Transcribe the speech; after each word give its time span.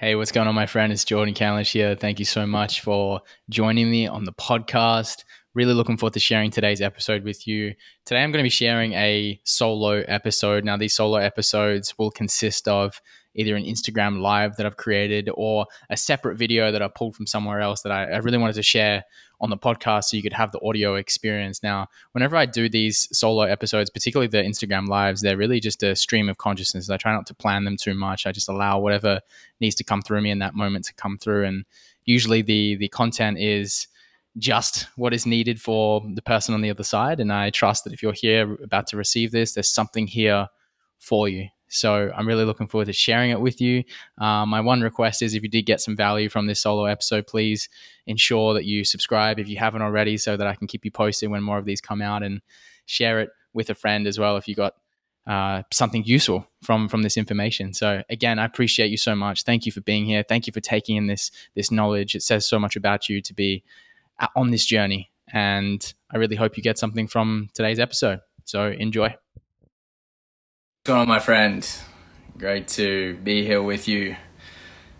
Hey, 0.00 0.14
what's 0.14 0.30
going 0.30 0.46
on, 0.46 0.54
my 0.54 0.66
friend? 0.66 0.92
It's 0.92 1.04
Jordan 1.04 1.34
Candlish 1.34 1.72
here. 1.72 1.96
Thank 1.96 2.20
you 2.20 2.24
so 2.24 2.46
much 2.46 2.82
for 2.82 3.20
joining 3.50 3.90
me 3.90 4.06
on 4.06 4.22
the 4.22 4.32
podcast. 4.32 5.24
Really 5.54 5.74
looking 5.74 5.96
forward 5.96 6.12
to 6.12 6.20
sharing 6.20 6.52
today's 6.52 6.80
episode 6.80 7.24
with 7.24 7.48
you. 7.48 7.74
Today, 8.06 8.22
I'm 8.22 8.30
going 8.30 8.40
to 8.40 8.46
be 8.46 8.48
sharing 8.48 8.92
a 8.92 9.40
solo 9.42 10.04
episode. 10.06 10.64
Now, 10.64 10.76
these 10.76 10.94
solo 10.94 11.16
episodes 11.16 11.98
will 11.98 12.12
consist 12.12 12.68
of 12.68 13.00
either 13.38 13.54
an 13.54 13.64
Instagram 13.64 14.20
live 14.20 14.56
that 14.56 14.66
I've 14.66 14.76
created 14.76 15.30
or 15.34 15.66
a 15.90 15.96
separate 15.96 16.36
video 16.36 16.72
that 16.72 16.82
I 16.82 16.88
pulled 16.88 17.14
from 17.14 17.26
somewhere 17.26 17.60
else 17.60 17.82
that 17.82 17.92
I, 17.92 18.04
I, 18.04 18.16
really 18.18 18.36
wanted 18.36 18.56
to 18.56 18.62
share 18.64 19.04
on 19.40 19.48
the 19.48 19.56
podcast 19.56 20.04
so 20.04 20.16
you 20.16 20.24
could 20.24 20.32
have 20.32 20.50
the 20.50 20.60
audio 20.60 20.96
experience. 20.96 21.62
Now, 21.62 21.86
whenever 22.12 22.36
I 22.36 22.46
do 22.46 22.68
these 22.68 23.08
solo 23.16 23.44
episodes, 23.44 23.90
particularly 23.90 24.26
the 24.26 24.42
Instagram 24.42 24.88
lives, 24.88 25.20
they're 25.20 25.36
really 25.36 25.60
just 25.60 25.84
a 25.84 25.94
stream 25.94 26.28
of 26.28 26.38
consciousness. 26.38 26.90
I 26.90 26.96
try 26.96 27.12
not 27.12 27.26
to 27.26 27.34
plan 27.34 27.64
them 27.64 27.76
too 27.76 27.94
much. 27.94 28.26
I 28.26 28.32
just 28.32 28.48
allow 28.48 28.80
whatever 28.80 29.20
needs 29.60 29.76
to 29.76 29.84
come 29.84 30.02
through 30.02 30.22
me 30.22 30.32
in 30.32 30.40
that 30.40 30.56
moment 30.56 30.84
to 30.86 30.94
come 30.94 31.16
through. 31.16 31.44
And 31.44 31.64
usually 32.04 32.42
the 32.42 32.74
the 32.74 32.88
content 32.88 33.38
is 33.38 33.86
just 34.36 34.88
what 34.96 35.14
is 35.14 35.26
needed 35.26 35.60
for 35.60 36.04
the 36.14 36.22
person 36.22 36.54
on 36.54 36.60
the 36.60 36.70
other 36.70 36.82
side. 36.82 37.20
And 37.20 37.32
I 37.32 37.50
trust 37.50 37.84
that 37.84 37.92
if 37.92 38.02
you're 38.02 38.12
here 38.12 38.54
about 38.64 38.88
to 38.88 38.96
receive 38.96 39.30
this, 39.30 39.54
there's 39.54 39.68
something 39.68 40.08
here 40.08 40.48
for 40.98 41.28
you. 41.28 41.48
So 41.68 42.10
I'm 42.16 42.26
really 42.26 42.44
looking 42.44 42.66
forward 42.66 42.86
to 42.86 42.92
sharing 42.92 43.30
it 43.30 43.40
with 43.40 43.60
you. 43.60 43.84
Um, 44.18 44.48
my 44.48 44.60
one 44.60 44.80
request 44.80 45.22
is 45.22 45.34
if 45.34 45.42
you 45.42 45.48
did 45.48 45.66
get 45.66 45.80
some 45.80 45.96
value 45.96 46.28
from 46.28 46.46
this 46.46 46.60
solo 46.60 46.86
episode, 46.86 47.26
please 47.26 47.68
ensure 48.06 48.54
that 48.54 48.64
you 48.64 48.84
subscribe 48.84 49.38
if 49.38 49.48
you 49.48 49.58
haven't 49.58 49.82
already 49.82 50.16
so 50.16 50.36
that 50.36 50.46
I 50.46 50.54
can 50.54 50.66
keep 50.66 50.84
you 50.84 50.90
posted 50.90 51.30
when 51.30 51.42
more 51.42 51.58
of 51.58 51.64
these 51.64 51.80
come 51.80 52.02
out 52.02 52.22
and 52.22 52.40
share 52.86 53.20
it 53.20 53.30
with 53.52 53.70
a 53.70 53.74
friend 53.74 54.06
as 54.06 54.18
well 54.18 54.36
if 54.36 54.48
you 54.48 54.54
got 54.54 54.74
uh, 55.26 55.62
something 55.70 56.04
useful 56.04 56.48
from 56.62 56.88
from 56.88 57.02
this 57.02 57.18
information. 57.18 57.74
So 57.74 58.02
again, 58.08 58.38
I 58.38 58.46
appreciate 58.46 58.90
you 58.90 58.96
so 58.96 59.14
much. 59.14 59.42
Thank 59.42 59.66
you 59.66 59.72
for 59.72 59.82
being 59.82 60.06
here. 60.06 60.24
Thank 60.26 60.46
you 60.46 60.54
for 60.54 60.60
taking 60.60 60.96
in 60.96 61.06
this 61.06 61.30
this 61.54 61.70
knowledge. 61.70 62.14
It 62.14 62.22
says 62.22 62.48
so 62.48 62.58
much 62.58 62.76
about 62.76 63.10
you 63.10 63.20
to 63.20 63.34
be 63.34 63.62
on 64.34 64.50
this 64.50 64.64
journey, 64.64 65.10
and 65.30 65.94
I 66.10 66.16
really 66.16 66.36
hope 66.36 66.56
you 66.56 66.62
get 66.62 66.78
something 66.78 67.06
from 67.06 67.50
today's 67.52 67.78
episode. 67.78 68.20
So 68.44 68.68
enjoy 68.68 69.14
going 70.88 71.00
on, 71.00 71.06
my 71.06 71.18
friend? 71.18 71.70
Great 72.38 72.66
to 72.66 73.12
be 73.16 73.44
here 73.44 73.60
with 73.60 73.88
you. 73.88 74.16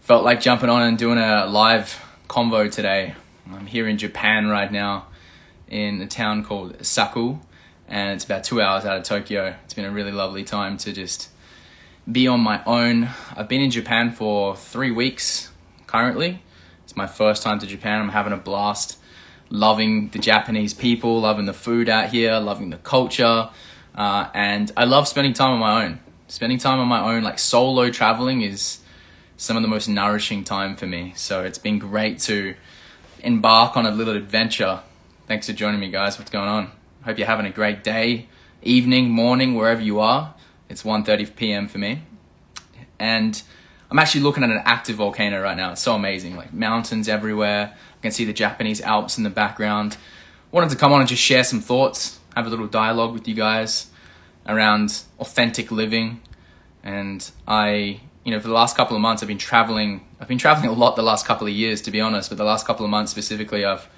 Felt 0.03 0.23
like 0.23 0.39
jumping 0.39 0.69
on 0.69 0.83
and 0.83 0.99
doing 0.99 1.17
a 1.17 1.47
live 1.47 1.99
convo 2.29 2.71
today. 2.71 3.15
I'm 3.51 3.65
here 3.65 3.89
in 3.89 3.97
Japan 3.97 4.49
right 4.49 4.71
now 4.71 5.07
in 5.67 6.03
a 6.03 6.07
town 6.07 6.45
called 6.45 6.85
Saku, 6.85 7.39
and 7.89 8.11
it's 8.11 8.23
about 8.23 8.45
two 8.45 8.61
hours 8.61 8.85
out 8.85 8.99
of 8.99 9.05
Tokyo. 9.05 9.57
It's 9.65 9.73
been 9.73 9.87
a 9.87 9.91
really 9.91 10.13
lovely 10.13 10.45
time 10.45 10.77
to 10.77 10.93
just 10.93 11.31
be 12.13 12.29
on 12.29 12.41
my 12.41 12.63
own. 12.65 13.09
I've 13.35 13.49
been 13.49 13.63
in 13.63 13.71
Japan 13.71 14.13
for 14.13 14.57
three 14.57 14.91
weeks 14.91 15.51
currently. 15.87 16.43
It's 16.85 16.97
my 16.97 17.07
first 17.07 17.43
time 17.43 17.61
to 17.61 17.67
Japan. 17.67 18.03
I'm 18.03 18.11
having 18.11 18.35
a 18.35 18.37
blast, 18.37 18.99
loving 19.49 20.11
the 20.11 20.19
Japanese 20.19 20.75
people, 20.75 21.23
loving 21.23 21.47
the 21.47 21.55
food 21.55 21.89
out 21.89 22.11
here, 22.11 22.39
loving 22.41 22.69
the 22.69 22.77
culture 22.77 23.49
uh, 23.99 24.31
and 24.33 24.71
I 24.77 24.85
love 24.85 25.09
spending 25.09 25.33
time 25.33 25.51
on 25.51 25.59
my 25.59 25.85
own. 25.85 25.99
Spending 26.29 26.59
time 26.59 26.79
on 26.79 26.87
my 26.87 27.01
own, 27.01 27.25
like 27.25 27.41
solo 27.41 27.91
traveling, 27.91 28.43
is 28.43 28.79
some 29.37 29.57
of 29.57 29.63
the 29.63 29.69
most 29.69 29.89
nourishing 29.89 30.45
time 30.45 30.77
for 30.77 30.87
me. 30.87 31.15
So 31.17 31.43
it's 31.43 31.59
been 31.59 31.81
great 31.81 32.21
to 32.21 32.55
embark 33.25 33.77
on 33.77 33.87
a 33.87 33.91
little 33.91 34.15
adventure. 34.15 34.83
Thanks 35.27 35.49
for 35.49 35.53
joining 35.53 35.81
me, 35.81 35.91
guys. 35.91 36.17
What's 36.17 36.31
going 36.31 36.49
on? 36.49 36.71
Hope 37.05 37.19
you're 37.19 37.27
having 37.27 37.45
a 37.45 37.51
great 37.51 37.83
day, 37.83 38.29
evening, 38.63 39.11
morning, 39.11 39.57
wherever 39.57 39.83
you 39.83 39.99
are. 39.99 40.33
It's 40.69 40.85
1.30 40.85 41.35
p.m. 41.35 41.67
for 41.67 41.79
me. 41.79 42.03
And 43.01 43.43
I'm 43.91 43.99
actually 43.99 44.21
looking 44.21 44.45
at 44.45 44.51
an 44.51 44.63
active 44.65 44.97
volcano 44.97 45.43
right 45.43 45.57
now. 45.57 45.73
It's 45.73 45.83
so 45.83 45.97
amazing. 45.97 46.37
Like 46.37 46.53
mountains 46.55 47.09
everywhere. 47.09 47.75
I 47.75 48.01
can 48.01 48.13
see 48.13 48.25
the 48.25 48.33
Japanese 48.33 48.81
Alps 48.81 49.19
in 49.19 49.25
the 49.25 49.31
background. 49.31 49.97
Wanted 50.53 50.71
to 50.71 50.77
come 50.77 50.93
on 50.93 51.01
and 51.01 51.09
just 51.09 51.23
share 51.23 51.43
some 51.43 51.61
thoughts 51.61 52.19
have 52.39 52.47
a 52.47 52.51
little 52.51 52.69
dialogue 52.69 53.13
with 53.13 53.27
you 53.27 53.35
guys 53.35 53.88
around 54.49 55.03
authentic 55.21 55.71
living. 55.71 56.21
And 56.83 57.31
I, 57.47 58.01
you 58.25 58.33
know, 58.33 58.41
for 58.41 58.49
the 58.49 58.55
last 58.55 58.77
couple 58.77 58.97
of 58.97 59.03
months, 59.03 59.23
I've 59.23 59.29
been 59.29 59.39
traveling. 59.39 60.07
I've 60.21 60.29
been 60.29 60.39
traveling 60.39 60.69
a 60.69 60.73
lot 60.73 60.97
the 60.97 61.03
last 61.03 61.27
couple 61.27 61.47
of 61.47 61.53
years, 61.53 61.83
to 61.83 61.91
be 61.91 62.01
honest. 62.01 62.31
But 62.31 62.39
the 62.39 62.45
last 62.45 62.67
couple 62.67 62.85
of 62.85 62.91
months 62.91 63.13
specifically, 63.13 63.65
I've 63.65 63.89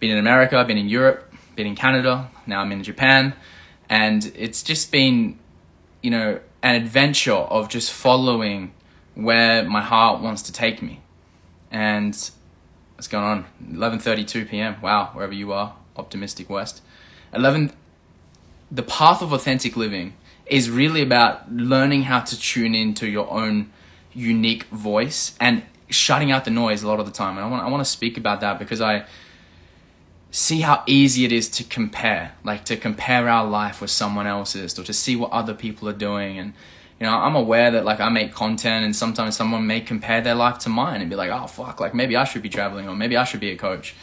been 0.00 0.10
in 0.10 0.18
America, 0.18 0.56
I've 0.56 0.66
been 0.66 0.78
in 0.78 0.88
Europe, 0.88 1.32
been 1.54 1.66
in 1.66 1.76
Canada. 1.76 2.30
Now 2.46 2.62
I'm 2.62 2.72
in 2.72 2.82
Japan, 2.82 3.34
and 3.88 4.32
it's 4.34 4.62
just 4.62 4.90
been, 4.90 5.38
you 6.02 6.10
know, 6.10 6.40
an 6.62 6.74
adventure 6.74 7.32
of 7.32 7.68
just 7.68 7.92
following 7.92 8.72
where 9.14 9.62
my 9.64 9.82
heart 9.82 10.22
wants 10.22 10.42
to 10.42 10.52
take 10.52 10.80
me. 10.82 11.00
And 11.70 12.14
what's 12.94 13.08
going 13.08 13.24
on? 13.24 13.46
11:32 13.70 14.48
p.m. 14.48 14.80
Wow, 14.80 15.10
wherever 15.12 15.34
you 15.34 15.52
are, 15.52 15.76
optimistic 15.96 16.48
West. 16.48 16.82
11 17.32 17.72
the 18.70 18.82
path 18.82 19.22
of 19.22 19.32
authentic 19.32 19.76
living 19.76 20.14
is 20.46 20.70
really 20.70 21.02
about 21.02 21.52
learning 21.52 22.02
how 22.02 22.20
to 22.20 22.38
tune 22.38 22.74
into 22.74 23.08
your 23.08 23.30
own 23.30 23.70
unique 24.12 24.64
voice 24.64 25.36
and 25.40 25.62
shutting 25.88 26.30
out 26.30 26.44
the 26.44 26.50
noise 26.50 26.82
a 26.82 26.88
lot 26.88 27.00
of 27.00 27.06
the 27.06 27.12
time. 27.12 27.36
And 27.36 27.44
I 27.44 27.48
want 27.48 27.62
I 27.62 27.68
want 27.68 27.84
to 27.84 27.90
speak 27.90 28.16
about 28.16 28.40
that 28.40 28.58
because 28.58 28.80
I 28.80 29.04
see 30.30 30.60
how 30.60 30.82
easy 30.86 31.24
it 31.24 31.32
is 31.32 31.48
to 31.48 31.64
compare, 31.64 32.32
like 32.44 32.64
to 32.66 32.76
compare 32.76 33.28
our 33.28 33.46
life 33.46 33.80
with 33.80 33.90
someone 33.90 34.26
else's 34.26 34.78
or 34.78 34.84
to 34.84 34.92
see 34.92 35.16
what 35.16 35.30
other 35.32 35.54
people 35.54 35.88
are 35.88 35.94
doing 35.94 36.38
and 36.38 36.52
you 37.00 37.06
know, 37.06 37.14
I'm 37.14 37.34
aware 37.34 37.70
that 37.70 37.86
like 37.86 37.98
I 37.98 38.10
make 38.10 38.34
content 38.34 38.84
and 38.84 38.94
sometimes 38.94 39.34
someone 39.34 39.66
may 39.66 39.80
compare 39.80 40.20
their 40.20 40.34
life 40.34 40.58
to 40.60 40.68
mine 40.68 41.00
and 41.00 41.08
be 41.08 41.16
like, 41.16 41.30
"Oh 41.30 41.46
fuck, 41.46 41.80
like 41.80 41.94
maybe 41.94 42.14
I 42.14 42.24
should 42.24 42.42
be 42.42 42.50
traveling 42.50 42.88
or 42.88 42.94
maybe 42.94 43.16
I 43.16 43.24
should 43.24 43.40
be 43.40 43.50
a 43.50 43.56
coach." 43.56 43.94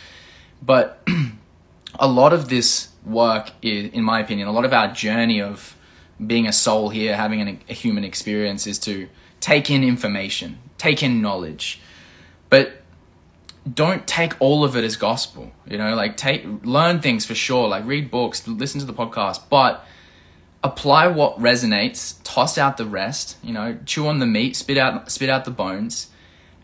But 0.63 1.07
a 1.99 2.07
lot 2.07 2.34
of 2.34 2.49
this 2.49 2.89
work 3.07 3.51
is, 3.62 3.91
in 3.91 4.03
my 4.03 4.19
opinion, 4.19 4.47
a 4.47 4.51
lot 4.51 4.66
of 4.66 4.73
our 4.73 4.91
journey 4.91 5.41
of 5.41 5.75
being 6.25 6.47
a 6.47 6.53
soul 6.53 6.90
here, 6.90 7.16
having 7.16 7.41
an, 7.41 7.59
a 7.69 7.73
human 7.73 8.03
experience, 8.03 8.68
is 8.68 8.79
to 8.79 9.07
take 9.40 9.69
in 9.69 9.84
information, 9.84 10.57
take 10.78 11.03
in 11.03 11.22
knowledge, 11.22 11.79
but 12.50 12.81
don't 13.72 14.07
take 14.07 14.34
all 14.40 14.63
of 14.63 14.75
it 14.75 14.84
as 14.84 14.96
gospel. 14.96 15.51
You 15.67 15.78
know, 15.78 15.96
like 15.96 16.17
take 16.17 16.46
learn 16.63 17.01
things 17.01 17.25
for 17.25 17.35
sure, 17.35 17.67
like 17.67 17.85
read 17.85 18.09
books, 18.09 18.47
listen 18.47 18.79
to 18.79 18.85
the 18.85 18.94
podcast, 18.94 19.41
but 19.50 19.85
apply 20.63 21.07
what 21.07 21.38
resonates, 21.38 22.16
toss 22.23 22.57
out 22.57 22.78
the 22.78 22.85
rest. 22.85 23.38
You 23.44 23.53
know, 23.53 23.78
chew 23.85 24.07
on 24.07 24.19
the 24.19 24.25
meat, 24.25 24.56
spit 24.56 24.78
out 24.78 25.12
spit 25.12 25.29
out 25.29 25.46
the 25.46 25.51
bones, 25.51 26.09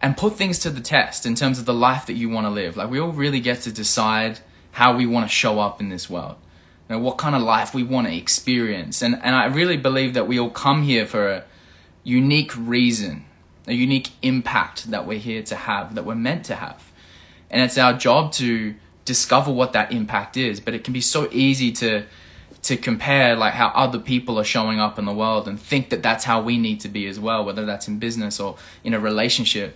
and 0.01 0.17
put 0.17 0.35
things 0.35 0.59
to 0.59 0.69
the 0.69 0.81
test 0.81 1.25
in 1.25 1.35
terms 1.35 1.59
of 1.59 1.65
the 1.65 1.73
life 1.73 2.05
that 2.05 2.13
you 2.13 2.29
want 2.29 2.45
to 2.45 2.51
live. 2.51 2.77
Like 2.77 2.89
we 2.89 2.99
all 2.99 3.11
really 3.11 3.39
get 3.39 3.61
to 3.61 3.71
decide 3.71 4.39
how 4.73 4.95
we 4.95 5.05
want 5.05 5.25
to 5.25 5.33
show 5.33 5.59
up 5.59 5.79
in 5.79 5.89
this 5.89 6.09
world. 6.09 6.35
You 6.89 6.95
know, 6.95 7.01
what 7.01 7.17
kind 7.17 7.35
of 7.35 7.41
life 7.41 7.73
we 7.73 7.83
want 7.83 8.07
to 8.07 8.15
experience. 8.15 9.01
And, 9.01 9.15
and 9.23 9.35
I 9.35 9.45
really 9.45 9.77
believe 9.77 10.13
that 10.15 10.27
we 10.27 10.39
all 10.39 10.49
come 10.49 10.83
here 10.83 11.05
for 11.05 11.29
a 11.29 11.43
unique 12.03 12.51
reason, 12.57 13.25
a 13.67 13.73
unique 13.73 14.09
impact 14.21 14.89
that 14.91 15.07
we're 15.07 15.19
here 15.19 15.43
to 15.43 15.55
have, 15.55 15.95
that 15.95 16.05
we're 16.05 16.15
meant 16.15 16.43
to 16.45 16.55
have. 16.55 16.91
And 17.49 17.61
it's 17.61 17.77
our 17.77 17.93
job 17.93 18.31
to 18.33 18.73
discover 19.05 19.51
what 19.51 19.73
that 19.73 19.91
impact 19.91 20.37
is. 20.37 20.59
But 20.59 20.73
it 20.73 20.83
can 20.83 20.93
be 20.93 21.01
so 21.01 21.29
easy 21.31 21.71
to 21.73 22.05
to 22.63 22.77
compare 22.77 23.35
like 23.35 23.53
how 23.53 23.67
other 23.75 23.99
people 23.99 24.39
are 24.39 24.43
showing 24.43 24.79
up 24.79 24.97
in 24.97 25.03
the 25.03 25.13
world 25.13 25.49
and 25.49 25.59
think 25.59 25.89
that 25.89 26.01
that's 26.01 26.23
how 26.23 26.41
we 26.41 26.57
need 26.57 26.79
to 26.79 26.87
be 26.87 27.07
as 27.07 27.19
well, 27.19 27.43
whether 27.43 27.65
that's 27.65 27.89
in 27.89 27.99
business 27.99 28.39
or 28.39 28.55
in 28.85 28.93
a 28.93 28.99
relationship 28.99 29.75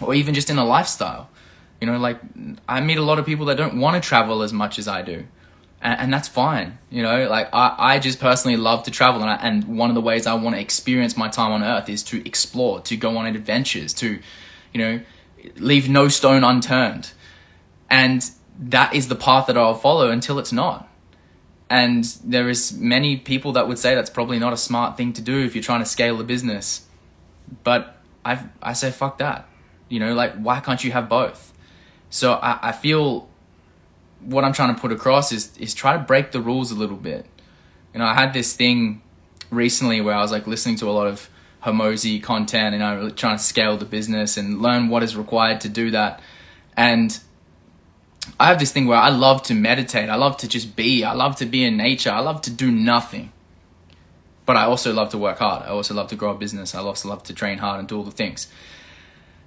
or 0.00 0.12
even 0.12 0.34
just 0.34 0.50
in 0.50 0.58
a 0.58 0.64
lifestyle. 0.64 1.30
You 1.82 1.86
know, 1.86 1.98
like 1.98 2.20
I 2.68 2.80
meet 2.80 2.96
a 2.96 3.02
lot 3.02 3.18
of 3.18 3.26
people 3.26 3.46
that 3.46 3.56
don't 3.56 3.80
want 3.80 4.00
to 4.00 4.08
travel 4.08 4.42
as 4.42 4.52
much 4.52 4.78
as 4.78 4.86
I 4.86 5.02
do. 5.02 5.24
And, 5.80 6.00
and 6.02 6.14
that's 6.14 6.28
fine. 6.28 6.78
You 6.90 7.02
know, 7.02 7.28
like 7.28 7.48
I, 7.52 7.74
I 7.76 7.98
just 7.98 8.20
personally 8.20 8.56
love 8.56 8.84
to 8.84 8.92
travel. 8.92 9.20
And, 9.20 9.28
I, 9.28 9.34
and 9.34 9.76
one 9.76 9.90
of 9.90 9.96
the 9.96 10.00
ways 10.00 10.24
I 10.24 10.34
want 10.34 10.54
to 10.54 10.62
experience 10.62 11.16
my 11.16 11.26
time 11.26 11.50
on 11.50 11.64
earth 11.64 11.88
is 11.88 12.04
to 12.04 12.24
explore, 12.24 12.82
to 12.82 12.96
go 12.96 13.16
on 13.16 13.26
adventures, 13.26 13.92
to, 13.94 14.20
you 14.72 14.78
know, 14.80 15.00
leave 15.56 15.88
no 15.88 16.06
stone 16.06 16.44
unturned. 16.44 17.10
And 17.90 18.30
that 18.60 18.94
is 18.94 19.08
the 19.08 19.16
path 19.16 19.48
that 19.48 19.58
I'll 19.58 19.74
follow 19.74 20.08
until 20.08 20.38
it's 20.38 20.52
not. 20.52 20.88
And 21.68 22.04
there 22.22 22.48
is 22.48 22.72
many 22.74 23.16
people 23.16 23.50
that 23.54 23.66
would 23.66 23.80
say 23.80 23.96
that's 23.96 24.08
probably 24.08 24.38
not 24.38 24.52
a 24.52 24.56
smart 24.56 24.96
thing 24.96 25.12
to 25.14 25.20
do 25.20 25.44
if 25.44 25.56
you're 25.56 25.64
trying 25.64 25.80
to 25.80 25.86
scale 25.86 26.20
a 26.20 26.24
business. 26.24 26.86
But 27.64 27.96
I 28.24 28.44
I 28.62 28.72
say 28.72 28.92
fuck 28.92 29.18
that. 29.18 29.48
You 29.88 29.98
know, 29.98 30.14
like 30.14 30.36
why 30.36 30.60
can't 30.60 30.84
you 30.84 30.92
have 30.92 31.08
both? 31.08 31.51
So 32.12 32.34
I, 32.34 32.68
I 32.68 32.72
feel 32.72 33.26
what 34.20 34.44
I'm 34.44 34.52
trying 34.52 34.74
to 34.74 34.78
put 34.78 34.92
across 34.92 35.32
is 35.32 35.56
is 35.56 35.72
try 35.72 35.94
to 35.94 35.98
break 35.98 36.30
the 36.30 36.42
rules 36.42 36.70
a 36.70 36.74
little 36.74 36.98
bit. 36.98 37.24
You 37.94 38.00
know, 38.00 38.04
I 38.04 38.12
had 38.12 38.34
this 38.34 38.54
thing 38.54 39.00
recently 39.50 40.02
where 40.02 40.14
I 40.14 40.20
was 40.20 40.30
like 40.30 40.46
listening 40.46 40.76
to 40.76 40.90
a 40.90 40.92
lot 40.92 41.06
of 41.06 41.30
Hormozi 41.64 42.22
content 42.22 42.74
and 42.74 42.84
I'm 42.84 43.14
trying 43.14 43.38
to 43.38 43.42
scale 43.42 43.78
the 43.78 43.86
business 43.86 44.36
and 44.36 44.60
learn 44.60 44.90
what 44.90 45.02
is 45.02 45.16
required 45.16 45.62
to 45.62 45.70
do 45.70 45.90
that. 45.92 46.20
And 46.76 47.18
I 48.38 48.48
have 48.48 48.58
this 48.58 48.72
thing 48.72 48.86
where 48.86 48.98
I 48.98 49.08
love 49.08 49.42
to 49.44 49.54
meditate. 49.54 50.10
I 50.10 50.16
love 50.16 50.36
to 50.38 50.48
just 50.48 50.76
be. 50.76 51.04
I 51.04 51.14
love 51.14 51.36
to 51.36 51.46
be 51.46 51.64
in 51.64 51.78
nature. 51.78 52.10
I 52.10 52.20
love 52.20 52.42
to 52.42 52.50
do 52.50 52.70
nothing. 52.70 53.32
but 54.44 54.56
I 54.56 54.64
also 54.64 54.92
love 54.92 55.10
to 55.10 55.18
work 55.18 55.38
hard. 55.38 55.62
I 55.62 55.68
also 55.68 55.94
love 55.94 56.08
to 56.08 56.16
grow 56.16 56.32
a 56.32 56.34
business. 56.34 56.74
I 56.74 56.80
also 56.80 57.08
love 57.08 57.22
to 57.24 57.34
train 57.34 57.58
hard 57.58 57.78
and 57.78 57.88
do 57.88 57.96
all 57.96 58.04
the 58.04 58.10
things. 58.10 58.48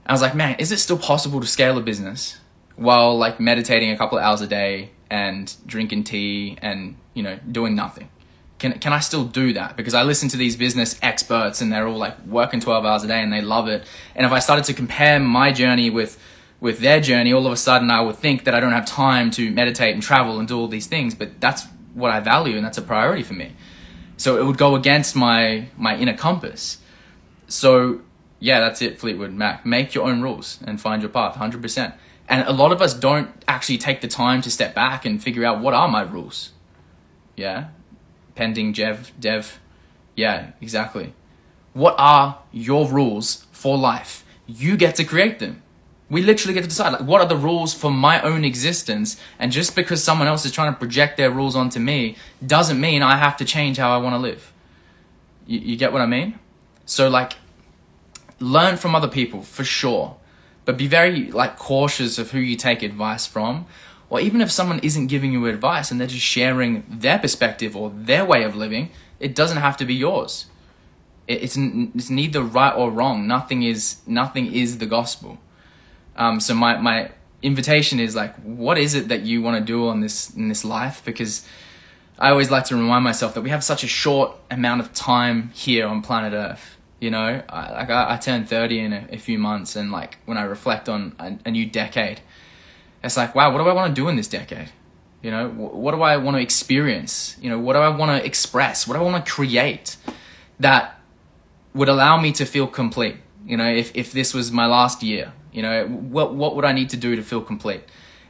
I 0.05 0.13
was 0.13 0.21
like, 0.21 0.35
man, 0.35 0.55
is 0.57 0.71
it 0.71 0.77
still 0.77 0.97
possible 0.97 1.39
to 1.41 1.47
scale 1.47 1.77
a 1.77 1.81
business 1.81 2.37
while 2.75 3.17
like 3.17 3.39
meditating 3.39 3.91
a 3.91 3.97
couple 3.97 4.17
of 4.17 4.23
hours 4.23 4.41
a 4.41 4.47
day 4.47 4.91
and 5.09 5.53
drinking 5.65 6.03
tea 6.03 6.57
and 6.61 6.95
you 7.13 7.23
know 7.23 7.39
doing 7.51 7.75
nothing? 7.75 8.09
Can 8.57 8.79
can 8.79 8.93
I 8.93 8.99
still 8.99 9.25
do 9.25 9.53
that? 9.53 9.75
Because 9.75 9.93
I 9.93 10.03
listen 10.03 10.29
to 10.29 10.37
these 10.37 10.55
business 10.55 10.97
experts 11.01 11.61
and 11.61 11.71
they're 11.71 11.87
all 11.87 11.97
like 11.97 12.25
working 12.25 12.59
twelve 12.59 12.85
hours 12.85 13.03
a 13.03 13.07
day 13.07 13.21
and 13.21 13.31
they 13.31 13.41
love 13.41 13.67
it. 13.67 13.83
And 14.15 14.25
if 14.25 14.31
I 14.31 14.39
started 14.39 14.65
to 14.65 14.73
compare 14.73 15.19
my 15.19 15.51
journey 15.51 15.89
with 15.89 16.17
with 16.61 16.79
their 16.79 17.01
journey, 17.01 17.33
all 17.33 17.45
of 17.45 17.51
a 17.51 17.57
sudden 17.57 17.91
I 17.91 18.01
would 18.01 18.15
think 18.15 18.45
that 18.45 18.55
I 18.55 18.59
don't 18.59 18.71
have 18.71 18.85
time 18.85 19.29
to 19.31 19.51
meditate 19.51 19.93
and 19.93 20.01
travel 20.01 20.39
and 20.39 20.47
do 20.47 20.57
all 20.57 20.67
these 20.67 20.87
things. 20.87 21.13
But 21.13 21.41
that's 21.41 21.67
what 21.93 22.11
I 22.11 22.19
value 22.19 22.55
and 22.55 22.65
that's 22.65 22.77
a 22.77 22.81
priority 22.81 23.23
for 23.23 23.33
me. 23.33 23.53
So 24.17 24.37
it 24.37 24.45
would 24.45 24.57
go 24.57 24.75
against 24.75 25.15
my 25.15 25.67
my 25.77 25.97
inner 25.97 26.15
compass. 26.15 26.77
So 27.47 28.01
yeah, 28.39 28.59
that's 28.59 28.81
it, 28.81 28.99
Fleetwood 28.99 29.33
Mac. 29.33 29.65
Make 29.65 29.93
your 29.93 30.05
own 30.05 30.21
rules 30.21 30.59
and 30.65 30.79
find 30.79 31.01
your 31.01 31.09
path, 31.09 31.35
hundred 31.35 31.61
percent. 31.61 31.93
And 32.27 32.47
a 32.47 32.51
lot 32.51 32.71
of 32.71 32.81
us 32.81 32.93
don't 32.93 33.29
actually 33.47 33.77
take 33.77 34.01
the 34.01 34.07
time 34.07 34.41
to 34.41 34.51
step 34.51 34.73
back 34.73 35.05
and 35.05 35.21
figure 35.21 35.45
out 35.45 35.61
what 35.61 35.73
are 35.73 35.87
my 35.87 36.01
rules. 36.01 36.51
Yeah, 37.35 37.69
pending 38.35 38.73
Jev 38.73 39.11
Dev. 39.19 39.59
Yeah, 40.15 40.51
exactly. 40.61 41.13
What 41.73 41.95
are 41.97 42.39
your 42.51 42.87
rules 42.87 43.45
for 43.51 43.77
life? 43.77 44.25
You 44.47 44.77
get 44.77 44.95
to 44.95 45.03
create 45.03 45.39
them. 45.39 45.61
We 46.09 46.21
literally 46.21 46.53
get 46.53 46.61
to 46.61 46.69
decide 46.69 46.93
like 46.93 47.01
what 47.01 47.19
are 47.21 47.27
the 47.27 47.35
rules 47.35 47.73
for 47.73 47.91
my 47.91 48.21
own 48.21 48.45
existence 48.45 49.19
and 49.39 49.51
just 49.51 49.75
because 49.75 50.03
someone 50.03 50.27
else 50.27 50.45
is 50.45 50.51
trying 50.51 50.71
to 50.71 50.79
project 50.79 51.17
their 51.17 51.31
rules 51.31 51.55
onto 51.55 51.79
me 51.79 52.15
doesn't 52.45 52.79
mean 52.79 53.01
I 53.01 53.17
have 53.17 53.35
to 53.37 53.45
change 53.45 53.77
how 53.77 53.91
I 53.91 53.97
want 53.97 54.13
to 54.13 54.19
live. 54.19 54.53
You, 55.47 55.59
you 55.59 55.77
get 55.77 55.91
what 55.91 56.01
I 56.01 56.05
mean? 56.05 56.39
So 56.85 57.09
like 57.09 57.33
learn 58.39 58.77
from 58.77 58.95
other 58.95 59.07
people 59.07 59.41
for 59.41 59.63
sure, 59.63 60.15
but 60.65 60.77
be 60.77 60.87
very 60.87 61.31
like 61.31 61.57
cautious 61.57 62.17
of 62.17 62.31
who 62.31 62.39
you 62.39 62.55
take 62.55 62.83
advice 62.83 63.25
from. 63.25 63.65
Or 64.09 64.19
even 64.19 64.41
if 64.41 64.51
someone 64.51 64.79
isn't 64.79 65.07
giving 65.07 65.31
you 65.31 65.45
advice 65.47 65.89
and 65.89 65.99
they're 65.99 66.07
just 66.07 66.25
sharing 66.25 66.83
their 66.87 67.17
perspective 67.17 67.75
or 67.75 67.91
their 67.95 68.23
way 68.23 68.43
of 68.43 68.55
living, 68.55 68.91
it 69.19 69.33
doesn't 69.33 69.57
have 69.57 69.77
to 69.77 69.85
be 69.85 69.95
yours. 69.95 70.45
It's 71.27 71.57
it's 71.57 72.09
neither 72.09 72.41
right 72.41 72.73
or 72.75 72.91
wrong. 72.91 73.27
Nothing 73.27 73.63
is 73.63 73.97
nothing 74.05 74.53
is 74.53 74.77
the 74.77 74.85
gospel. 74.85 75.39
Um, 76.15 76.39
so 76.39 76.53
my 76.53 76.77
my 76.77 77.11
invitation 77.41 77.99
is 77.99 78.15
like, 78.15 78.35
what 78.37 78.77
is 78.77 78.93
it 78.93 79.07
that 79.07 79.21
you 79.21 79.41
want 79.41 79.57
to 79.57 79.63
do 79.63 79.87
on 79.87 80.01
this 80.01 80.29
in 80.35 80.49
this 80.49 80.63
life? 80.63 81.01
Because 81.03 81.47
I 82.17 82.29
always 82.29 82.51
like 82.51 82.65
to 82.65 82.75
remind 82.75 83.03
myself 83.03 83.33
that 83.33 83.41
we 83.41 83.49
have 83.49 83.63
such 83.63 83.83
a 83.83 83.87
short 83.87 84.35
amount 84.49 84.81
of 84.81 84.93
time 84.93 85.49
here 85.49 85.87
on 85.87 86.01
planet 86.01 86.33
Earth. 86.33 86.74
You 86.99 87.11
know, 87.11 87.43
I, 87.49 87.71
like 87.71 87.89
I, 87.89 88.13
I 88.13 88.17
turned 88.17 88.47
thirty 88.47 88.79
in 88.79 88.93
a, 88.93 89.07
a, 89.11 89.17
few 89.17 89.37
months, 89.37 89.75
and 89.75 89.91
like 89.91 90.17
when 90.25 90.37
I 90.37 90.43
reflect 90.43 90.87
on 90.87 91.15
a, 91.19 91.37
a, 91.45 91.51
new 91.51 91.65
decade, 91.65 92.21
it's 93.03 93.17
like, 93.17 93.35
wow, 93.35 93.51
what 93.51 93.61
do 93.61 93.69
I 93.69 93.73
want 93.73 93.93
to 93.93 94.01
do 94.01 94.07
in 94.07 94.15
this 94.15 94.29
decade? 94.29 94.69
You 95.21 95.31
know, 95.31 95.49
what 95.49 95.93
do 95.93 96.01
I 96.01 96.17
want 96.17 96.37
to 96.37 96.41
experience? 96.41 97.35
You 97.41 97.49
know, 97.49 97.59
what 97.59 97.73
do 97.73 97.79
I 97.79 97.89
want 97.89 98.11
to 98.11 98.25
express? 98.25 98.87
What 98.87 98.93
do 98.93 99.01
I 99.01 99.03
want 99.03 99.25
to 99.25 99.31
create 99.31 99.97
that 100.59 100.99
would 101.73 101.89
allow 101.89 102.19
me 102.19 102.31
to 102.33 102.45
feel 102.45 102.67
complete? 102.67 103.17
You 103.45 103.57
know, 103.57 103.67
if 103.67 103.91
if 103.95 104.13
this 104.13 104.33
was 104.33 104.51
my 104.51 104.65
last 104.65 105.03
year, 105.03 105.33
you 105.51 105.61
know, 105.61 105.87
what 105.87 106.33
what 106.33 106.55
would 106.55 106.65
I 106.65 106.71
need 106.71 106.89
to 106.91 106.97
do 106.97 107.15
to 107.15 107.23
feel 107.23 107.41
complete? 107.41 107.81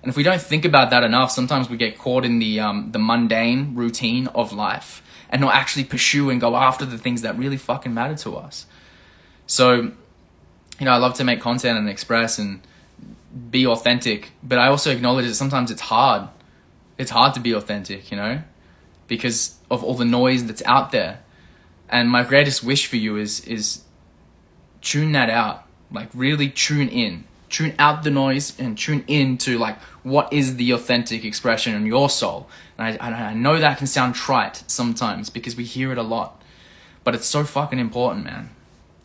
And 0.02 0.10
if 0.10 0.18
we 0.18 0.24
don't 0.24 0.42
think 0.42 0.66
about 0.66 0.92
that 0.92 1.04
enough, 1.04 1.32
sometimes 1.32 1.68
we 1.68 1.78
get 1.78 1.98
caught 1.98 2.26
in 2.26 2.40
the 2.40 2.60
um, 2.60 2.92
the 2.92 3.00
mundane 3.00 3.76
routine 3.76 4.28
of 4.28 4.54
life 4.54 5.02
and 5.36 5.42
not 5.42 5.54
actually 5.54 5.84
pursue 5.84 6.30
and 6.30 6.40
go 6.40 6.56
after 6.56 6.86
the 6.86 6.98
things 6.98 7.22
that 7.24 7.38
really 7.38 7.58
fucking 7.58 7.94
matter 7.94 8.16
to 8.16 8.38
us. 8.38 8.66
So, 9.48 9.92
you 10.80 10.86
know, 10.86 10.92
I 10.92 10.96
love 10.96 11.16
to 11.16 11.26
make 11.26 11.42
content 11.42 11.78
and 11.78 11.90
express 11.90 12.40
and 12.40 12.62
be 13.52 13.68
authentic, 13.68 14.32
but 14.42 14.60
I 14.60 14.68
also 14.68 14.92
acknowledge 14.92 15.26
that 15.26 15.36
sometimes 15.36 15.72
it's 15.72 15.82
hard. 15.82 16.30
It's 16.98 17.12
hard 17.12 17.34
to 17.34 17.42
be 17.42 17.52
authentic, 17.52 18.12
you 18.12 18.16
know, 18.16 18.44
because 19.10 19.58
of 19.70 19.84
all 19.84 19.96
the 19.96 20.06
noise 20.06 20.46
that's 20.46 20.64
out 20.64 20.94
there. 20.94 21.20
And 21.90 22.10
my 22.10 22.24
greatest 22.24 22.64
wish 22.64 22.88
for 22.88 22.96
you 22.96 23.18
is 23.18 23.42
is 23.42 23.84
tune 24.80 25.12
that 25.12 25.30
out 25.30 25.68
like 25.92 26.08
really 26.14 26.48
tune 26.48 26.88
in 26.88 27.26
tune 27.50 27.74
out 27.78 28.04
the 28.04 28.12
noise 28.12 28.60
and 28.60 28.78
tune 28.78 29.04
in 29.08 29.38
to 29.40 29.58
like 29.58 29.80
what 30.04 30.32
is 30.32 30.56
the 30.58 30.72
authentic 30.72 31.24
expression 31.24 31.74
in 31.76 31.86
your 31.86 32.10
soul. 32.10 32.50
And 32.78 32.98
I, 33.02 33.30
I 33.30 33.34
know 33.34 33.60
that 33.60 33.78
can 33.78 33.88
sound 33.88 34.16
trite 34.16 34.64
sometimes 34.68 35.30
because 35.30 35.56
we 35.56 35.64
hear 35.64 35.92
it 35.92 35.98
a 35.98 36.04
lot 36.04 36.42
but 37.06 37.16
it's 37.16 37.28
so 37.28 37.46
fucking 37.46 37.80
important 37.80 38.26
man. 38.26 38.50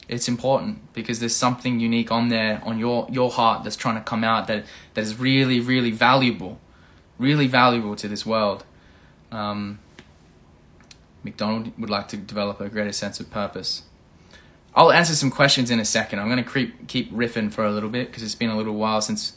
It's 0.08 0.26
important 0.26 0.92
because 0.92 1.20
there's 1.20 1.36
something 1.36 1.78
unique 1.78 2.10
on 2.10 2.30
there 2.30 2.60
on 2.64 2.80
your 2.80 3.06
your 3.12 3.30
heart 3.30 3.62
that's 3.62 3.76
trying 3.76 3.94
to 3.94 4.00
come 4.00 4.24
out 4.24 4.48
that 4.48 4.64
that 4.94 5.02
is 5.02 5.20
really 5.20 5.60
really 5.60 5.92
valuable 5.92 6.58
really 7.18 7.46
valuable 7.46 7.94
to 7.94 8.08
this 8.08 8.26
world. 8.26 8.64
Um, 9.30 9.78
mcdonald 11.22 11.70
would 11.78 11.90
like 11.90 12.08
to 12.08 12.16
develop 12.16 12.60
a 12.60 12.68
greater 12.68 12.92
sense 12.92 13.20
of 13.20 13.30
purpose 13.30 13.82
I'll 14.74 14.92
answer 14.92 15.14
some 15.14 15.30
questions 15.30 15.70
in 15.70 15.80
a 15.80 15.84
second. 15.84 16.20
I'm 16.20 16.28
gonna 16.28 16.44
keep 16.44 16.86
keep 16.88 17.12
riffing 17.12 17.52
for 17.52 17.64
a 17.64 17.72
little 17.72 17.90
bit 17.90 18.08
because 18.08 18.22
it's 18.22 18.34
been 18.34 18.50
a 18.50 18.56
little 18.56 18.74
while 18.74 19.00
since 19.00 19.32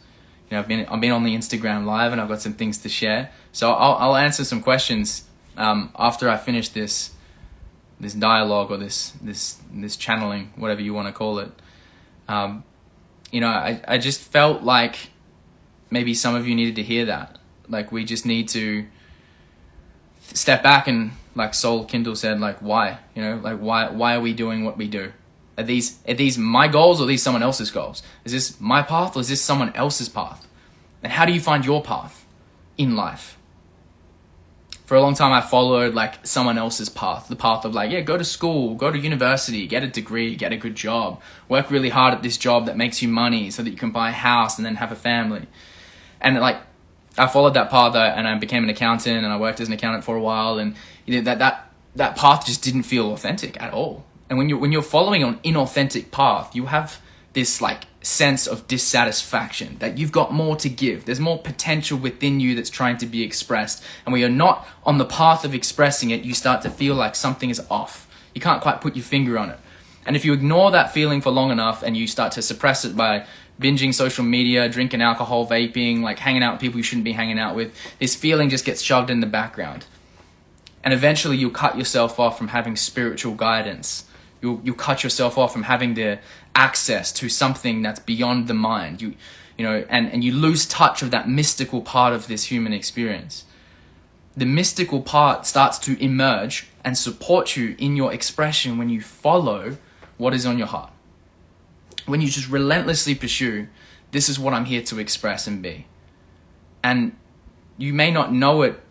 you 0.50 0.56
know 0.56 0.60
I've 0.60 0.68
been 0.68 0.86
I've 0.86 1.02
been 1.02 1.12
on 1.12 1.24
the 1.24 1.36
Instagram 1.36 1.86
live 1.86 2.12
and 2.12 2.22
I've 2.22 2.30
got 2.30 2.42
some 2.42 2.54
things 2.54 2.78
to 2.80 2.90
share. 2.90 3.32
So 3.52 3.72
I'll 3.72 3.96
I'll 3.96 4.16
answer 4.16 4.46
some 4.46 4.62
questions 4.62 5.24
um, 5.58 5.92
after 5.98 6.30
I 6.30 6.38
finish 6.38 6.70
this 6.70 7.12
this 8.00 8.14
dialogue 8.14 8.70
or 8.70 8.78
this 8.78 9.12
this 9.22 9.60
this 9.74 9.96
channeling, 9.96 10.54
whatever 10.56 10.82
you 10.82 10.94
want 10.94 11.08
to 11.08 11.14
call 11.14 11.40
it. 11.40 11.52
Um, 12.28 12.64
you 13.32 13.42
know, 13.42 13.48
I 13.48 13.82
I 13.88 13.98
just 13.98 14.22
felt 14.22 14.62
like 14.62 15.10
maybe 15.90 16.14
some 16.14 16.36
of 16.36 16.48
you 16.48 16.54
needed 16.54 16.76
to 16.76 16.84
hear 16.84 17.06
that. 17.06 17.40
Like 17.68 17.92
we 17.92 18.06
just 18.06 18.26
need 18.26 18.50
to 18.50 18.86
step 20.22 20.62
back 20.62 20.88
and 20.88 21.12
like 21.36 21.56
Soul 21.56 21.86
Kindle 21.86 22.16
said, 22.16 22.40
like 22.40 22.60
why? 22.60 23.00
You 23.16 23.24
know, 23.24 23.36
like 23.38 23.58
why 23.58 23.90
why 23.90 24.16
are 24.16 24.22
we 24.22 24.34
doing 24.34 24.64
what 24.64 24.78
we 24.78 24.88
do? 24.88 25.12
Are 25.58 25.64
these 25.64 26.00
are 26.08 26.14
these 26.14 26.38
my 26.38 26.68
goals 26.68 27.00
or 27.00 27.04
are 27.04 27.08
these 27.08 27.22
someone 27.22 27.44
else's 27.44 27.70
goals? 27.70 28.02
Is 28.26 28.32
this 28.32 28.60
my 28.60 28.82
path 28.82 29.16
or 29.16 29.20
is 29.20 29.30
this 29.30 29.42
someone 29.42 29.74
else's 29.76 30.10
path? 30.10 30.48
And 31.04 31.12
how 31.12 31.26
do 31.26 31.34
you 31.34 31.42
find 31.42 31.66
your 31.66 31.84
path 31.84 32.26
in 32.78 32.96
life? 32.96 33.38
For 34.86 34.96
a 34.96 35.02
long 35.02 35.16
time, 35.16 35.32
I 35.32 35.42
followed 35.42 35.94
like 35.94 36.26
someone 36.26 36.58
else's 36.58 36.90
path, 36.90 37.28
the 37.28 37.36
path 37.36 37.66
of 37.66 37.74
like, 37.74 37.92
yeah, 37.92 38.02
go 38.02 38.18
to 38.18 38.24
school, 38.24 38.76
go 38.76 38.92
to 38.92 38.98
university, 38.98 39.66
get 39.66 39.84
a 39.84 39.88
degree, 39.88 40.36
get 40.36 40.52
a 40.52 40.58
good 40.58 40.76
job, 40.76 41.22
work 41.48 41.72
really 41.72 41.90
hard 41.90 42.14
at 42.14 42.24
this 42.24 42.38
job 42.38 42.66
that 42.66 42.76
makes 42.76 43.02
you 43.02 43.08
money 43.08 43.50
so 43.50 43.64
that 43.64 43.70
you 43.70 43.78
can 43.78 43.92
buy 43.92 44.10
a 44.10 44.14
house 44.14 44.58
and 44.58 44.66
then 44.66 44.76
have 44.76 44.92
a 44.92 44.96
family. 44.96 45.48
And 46.20 46.38
like, 46.40 46.58
I 47.18 47.28
followed 47.28 47.54
that 47.54 47.70
path 47.70 47.96
uh, 47.96 48.00
and 48.00 48.28
I 48.28 48.38
became 48.38 48.64
an 48.64 48.70
accountant 48.70 49.24
and 49.24 49.28
I 49.28 49.38
worked 49.38 49.62
as 49.62 49.68
an 49.68 49.74
accountant 49.74 50.04
for 50.04 50.16
a 50.16 50.22
while 50.22 50.58
and 50.58 50.76
you 51.06 51.16
know, 51.16 51.24
that, 51.26 51.40
that, 51.40 51.72
that 51.96 52.16
path 52.18 52.46
just 52.46 52.64
didn't 52.64 52.84
feel 52.84 53.14
authentic 53.14 53.62
at 53.62 53.74
all 53.74 54.04
and 54.34 54.40
when 54.40 54.50
you 54.50 54.58
when 54.58 54.72
you're 54.72 54.82
following 54.82 55.22
an 55.22 55.36
inauthentic 55.46 56.10
path, 56.10 56.56
you 56.56 56.66
have 56.66 57.00
this 57.34 57.62
like 57.62 57.84
sense 58.02 58.48
of 58.48 58.68
dissatisfaction 58.68 59.78
that 59.78 60.00
you've 60.00 60.12
got 60.12 60.34
more 60.34 60.56
to 60.56 60.70
give. 60.70 61.06
There's 61.06 61.20
more 61.20 61.38
potential 61.38 62.00
within 62.00 62.40
you 62.40 62.56
that's 62.56 62.72
trying 62.72 62.98
to 62.98 63.06
be 63.06 63.22
expressed. 63.22 63.84
And 64.04 64.12
when 64.12 64.22
you're 64.22 64.32
not 64.32 64.68
on 64.88 64.98
the 64.98 65.06
path 65.06 65.46
of 65.46 65.54
expressing 65.54 66.10
it, 66.10 66.24
you 66.24 66.34
start 66.34 66.64
to 66.64 66.72
feel 66.72 66.96
like 66.96 67.16
something 67.16 67.52
is 67.52 67.64
off. 67.70 68.10
You 68.34 68.42
can't 68.42 68.60
quite 68.60 68.82
put 68.82 68.96
your 68.96 69.06
finger 69.06 69.38
on 69.38 69.52
it. 69.52 69.60
And 70.04 70.16
if 70.16 70.26
you 70.26 70.34
ignore 70.34 70.72
that 70.72 70.92
feeling 70.92 71.22
for 71.22 71.30
long 71.30 71.52
enough 71.52 71.84
and 71.84 71.96
you 71.96 72.08
start 72.08 72.32
to 72.32 72.42
suppress 72.42 72.86
it 72.86 72.98
by 72.98 73.28
binging 73.62 73.94
social 73.94 74.26
media, 74.26 74.68
drinking 74.68 75.04
alcohol, 75.04 75.48
vaping, 75.48 76.02
like 76.02 76.18
hanging 76.18 76.42
out 76.42 76.54
with 76.54 76.62
people 76.62 76.80
you 76.80 76.84
shouldn't 76.84 77.06
be 77.06 77.12
hanging 77.12 77.38
out 77.38 77.56
with, 77.56 77.76
this 78.00 78.16
feeling 78.16 78.50
just 78.50 78.66
gets 78.66 78.82
shoved 78.82 79.12
in 79.12 79.20
the 79.20 79.28
background. 79.28 79.86
And 80.84 80.92
eventually 80.92 81.38
you'll 81.38 81.52
cut 81.52 81.78
yourself 81.78 82.20
off 82.20 82.36
from 82.36 82.48
having 82.48 82.76
spiritual 82.76 83.36
guidance 83.36 84.06
you 84.44 84.62
you 84.64 84.76
cut 84.76 85.04
yourself 85.04 85.38
off 85.38 85.54
from 85.54 85.64
having 85.64 85.96
the 85.96 86.20
access 86.54 87.12
to 87.14 87.30
something 87.30 87.82
that's 87.82 88.00
beyond 88.00 88.48
the 88.48 88.54
mind. 88.54 89.02
You 89.02 89.16
you 89.58 89.66
know, 89.66 89.86
and, 89.88 90.12
and 90.12 90.24
you 90.24 90.34
lose 90.34 90.66
touch 90.66 91.02
of 91.02 91.12
that 91.12 91.30
mystical 91.30 91.82
part 91.82 92.14
of 92.14 92.28
this 92.28 92.46
human 92.46 92.74
experience. 92.74 93.46
The 94.36 94.46
mystical 94.46 95.02
part 95.02 95.46
starts 95.46 95.78
to 95.80 96.04
emerge 96.04 96.68
and 96.84 96.98
support 96.98 97.56
you 97.56 97.76
in 97.78 97.96
your 97.96 98.12
expression 98.12 98.78
when 98.80 98.90
you 98.90 99.00
follow 99.00 99.78
what 100.18 100.34
is 100.34 100.46
on 100.46 100.58
your 100.58 100.68
heart. 100.68 100.92
When 102.08 102.20
you 102.20 102.30
just 102.30 102.50
relentlessly 102.50 103.14
pursue, 103.14 103.68
this 104.12 104.28
is 104.28 104.40
what 104.40 104.54
I'm 104.54 104.66
here 104.66 104.82
to 104.84 105.00
express 105.00 105.46
and 105.46 105.62
be. 105.62 105.86
And 106.84 107.16
you 107.78 107.94
may 107.94 108.12
not 108.12 108.34
know 108.34 108.64
it 108.64 108.82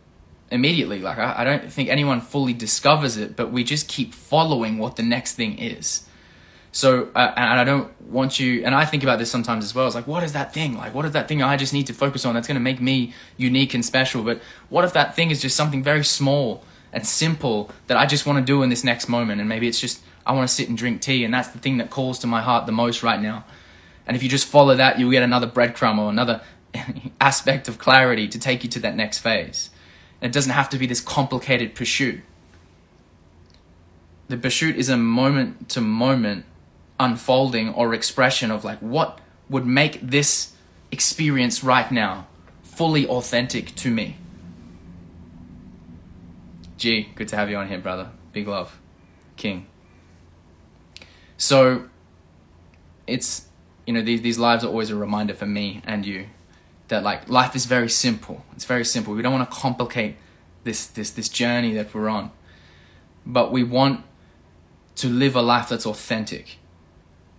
immediately. 0.53 1.01
Like 1.01 1.19
I, 1.19 1.35
I 1.39 1.45
don't 1.45 1.73
think 1.73 1.89
anyone 1.89 2.21
fully 2.21 2.53
discovers 2.53 3.17
it, 3.17 3.37
but 3.37 3.51
we 3.51 3.65
just 3.65 3.89
keep 3.89 4.15
following 4.15 4.79
what 4.79 4.97
the 4.97 5.03
next 5.03 5.35
thing 5.35 5.59
is. 5.59 6.07
So, 6.75 7.11
uh, 7.15 7.35
and 7.37 7.61
I 7.61 7.65
don't 7.65 8.01
want 8.01 8.41
you, 8.41 8.65
and 8.65 8.75
I 8.75 8.87
think 8.87 9.03
about 9.03 9.19
this 9.19 9.31
sometimes 9.31 9.63
as 9.63 9.75
well. 9.75 9.87
It's 9.87 9.95
like, 9.95 10.07
what 10.07 10.23
is 10.23 10.33
that 10.33 10.55
thing? 10.55 10.75
Like, 10.79 10.95
what 10.95 11.05
is 11.05 11.13
that 11.13 11.29
thing 11.29 11.43
I 11.43 11.59
just 11.59 11.75
need 11.75 11.87
to 11.89 11.93
focus 11.93 12.25
on 12.25 12.35
that's 12.35 12.49
going 12.49 12.57
to 12.57 12.63
make 12.63 12.81
me 12.81 13.13
unique 13.37 13.75
and 13.75 13.85
special? 13.85 14.23
But 14.23 14.41
what 14.71 14.83
if 14.85 14.95
that 14.95 15.15
thing 15.15 15.31
is 15.31 15.43
just 15.43 15.55
something 15.55 15.83
very 15.83 16.03
small 16.03 16.65
and 16.93 17.07
simple 17.07 17.71
that 17.87 17.97
I 17.97 18.07
just 18.07 18.27
want 18.27 18.39
to 18.39 18.45
do 18.45 18.63
in 18.63 18.69
this 18.69 18.85
next 18.85 19.09
moment. 19.09 19.41
And 19.41 19.49
maybe 19.49 19.67
it's 19.67 19.81
just 19.81 20.03
I 20.27 20.33
want 20.33 20.49
to 20.49 20.55
sit 20.55 20.69
and 20.69 20.79
drink 20.79 21.01
tea, 21.01 21.25
and 21.25 21.35
that's 21.35 21.49
the 21.49 21.59
thing 21.59 21.79
that 21.79 21.91
calls 21.91 22.19
to 22.21 22.27
my 22.27 22.43
heart 22.43 22.67
the 22.67 22.73
most 22.73 23.03
right 23.03 23.21
now. 23.21 23.45
And 24.07 24.17
if 24.17 24.23
you 24.23 24.29
just 24.29 24.47
follow 24.47 24.75
that, 24.77 24.99
you'll 24.99 25.11
get 25.11 25.23
another 25.23 25.47
breadcrumb 25.47 25.99
or 25.99 26.11
another 26.11 26.43
aspect 27.21 27.69
of 27.69 27.79
clarity 27.79 28.29
to 28.29 28.39
take 28.39 28.63
you 28.63 28.71
to 28.71 28.81
that 28.81 28.95
next 28.95 29.19
phase. 29.19 29.71
It 30.23 30.31
doesn't 30.33 30.53
have 30.53 30.69
to 30.71 30.79
be 30.79 30.87
this 30.87 31.01
complicated 31.01 31.75
pursuit. 31.75 32.21
The 34.29 34.37
pursuit 34.37 34.77
is 34.77 34.89
a 34.89 34.97
moment 34.97 35.69
to 35.71 35.81
moment 35.81 36.47
unfolding 36.99 37.75
or 37.75 37.93
expression 37.93 38.53
of 38.53 38.65
like 38.65 38.79
what 38.79 39.21
would 39.51 39.67
make 39.67 40.01
this 40.01 40.53
experience 40.93 41.65
right 41.65 41.91
now 41.91 42.29
fully 42.63 43.07
authentic 43.09 43.75
to 43.75 43.91
me. 43.91 44.17
G, 46.79 47.09
good 47.15 47.29
to 47.29 47.37
have 47.37 47.51
you 47.51 47.57
on 47.57 47.69
here, 47.69 47.79
brother. 47.79 48.11
Big 48.33 48.47
love. 48.47 48.79
King. 49.37 49.67
So 51.37 51.89
it's 53.07 53.49
you 53.87 53.93
know, 53.93 54.03
these 54.03 54.23
these 54.23 54.39
lives 54.39 54.63
are 54.63 54.69
always 54.69 54.91
a 54.91 54.97
reminder 54.97 55.35
for 55.35 55.47
me 55.47 55.83
and 55.85 56.07
you 56.07 56.27
that 56.93 57.03
like 57.03 57.29
life 57.29 57.57
is 57.57 57.65
very 57.65 57.89
simple. 57.89 58.45
It's 58.55 58.67
very 58.67 58.85
simple. 58.85 59.15
We 59.15 59.23
don't 59.23 59.33
want 59.33 59.51
to 59.51 59.57
complicate 59.57 60.17
this 60.65 60.87
this 60.87 61.11
this 61.11 61.29
journey 61.29 61.73
that 61.75 61.93
we're 61.93 62.09
on. 62.09 62.31
But 63.25 63.51
we 63.51 63.65
want 63.65 64.05
to 64.97 65.09
live 65.09 65.35
a 65.35 65.43
life 65.43 65.71
that's 65.71 65.87
authentic. 65.87 66.59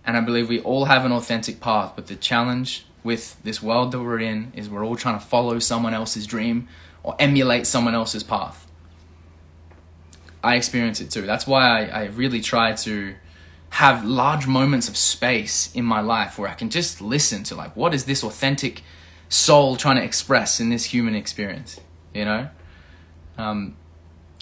And 0.04 0.16
I 0.16 0.20
believe 0.20 0.48
we 0.48 0.60
all 0.60 0.86
have 0.86 1.04
an 1.04 1.12
authentic 1.12 1.60
path, 1.60 1.92
but 1.94 2.08
the 2.08 2.16
challenge 2.16 2.84
with 3.04 3.42
this 3.44 3.62
world 3.62 3.92
that 3.92 4.00
we're 4.00 4.18
in 4.18 4.52
is 4.54 4.68
we're 4.68 4.84
all 4.84 4.96
trying 4.96 5.18
to 5.18 5.24
follow 5.24 5.58
someone 5.60 5.94
else's 5.94 6.26
dream 6.26 6.68
or 7.02 7.14
emulate 7.18 7.66
someone 7.66 7.94
else's 7.94 8.22
path. 8.22 8.66
I 10.42 10.56
experience 10.56 11.00
it 11.00 11.10
too. 11.10 11.22
That's 11.22 11.46
why 11.46 11.62
I, 11.86 12.02
I 12.02 12.04
really 12.06 12.40
try 12.40 12.72
to 12.72 13.14
have 13.70 14.04
large 14.04 14.46
moments 14.46 14.88
of 14.88 14.96
space 14.96 15.74
in 15.74 15.84
my 15.84 16.00
life 16.00 16.38
where 16.38 16.50
I 16.50 16.54
can 16.54 16.70
just 16.70 17.00
listen 17.00 17.42
to 17.44 17.54
like 17.54 17.74
what 17.74 17.92
is 17.92 18.04
this 18.04 18.22
authentic 18.22 18.82
soul 19.28 19.76
trying 19.76 19.96
to 19.96 20.02
express 20.02 20.60
in 20.60 20.70
this 20.70 20.84
human 20.84 21.14
experience, 21.14 21.80
you 22.12 22.24
know? 22.24 22.48
Um, 23.38 23.76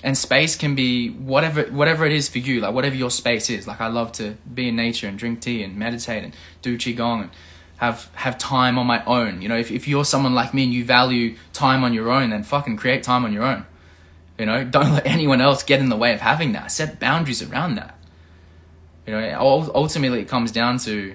and 0.02 0.18
space 0.18 0.56
can 0.56 0.74
be 0.74 1.10
whatever 1.10 1.62
whatever 1.64 2.04
it 2.04 2.12
is 2.12 2.28
for 2.28 2.38
you, 2.38 2.60
like 2.60 2.74
whatever 2.74 2.94
your 2.94 3.10
space 3.10 3.48
is. 3.50 3.66
Like 3.66 3.80
I 3.80 3.86
love 3.86 4.12
to 4.12 4.36
be 4.52 4.68
in 4.68 4.76
nature 4.76 5.06
and 5.06 5.18
drink 5.18 5.40
tea 5.40 5.62
and 5.62 5.76
meditate 5.76 6.24
and 6.24 6.34
do 6.60 6.76
qigong 6.76 7.22
and 7.22 7.30
have 7.76 8.10
have 8.14 8.36
time 8.38 8.78
on 8.78 8.86
my 8.86 9.04
own. 9.04 9.42
You 9.42 9.48
know, 9.48 9.56
if 9.56 9.70
if 9.70 9.86
you're 9.86 10.04
someone 10.04 10.34
like 10.34 10.52
me 10.54 10.64
and 10.64 10.72
you 10.72 10.84
value 10.84 11.36
time 11.52 11.84
on 11.84 11.94
your 11.94 12.10
own, 12.10 12.30
then 12.30 12.42
fucking 12.42 12.76
create 12.76 13.02
time 13.02 13.24
on 13.24 13.32
your 13.32 13.44
own. 13.44 13.64
You 14.38 14.46
know, 14.46 14.64
don't 14.64 14.92
let 14.92 15.06
anyone 15.06 15.40
else 15.40 15.62
get 15.62 15.80
in 15.80 15.88
the 15.88 15.96
way 15.96 16.12
of 16.12 16.20
having 16.20 16.52
that. 16.52 16.72
Set 16.72 16.98
boundaries 16.98 17.42
around 17.42 17.76
that. 17.76 17.96
You 19.06 19.14
know, 19.14 19.70
ultimately 19.74 20.20
it 20.20 20.28
comes 20.28 20.52
down 20.52 20.78
to 20.78 21.14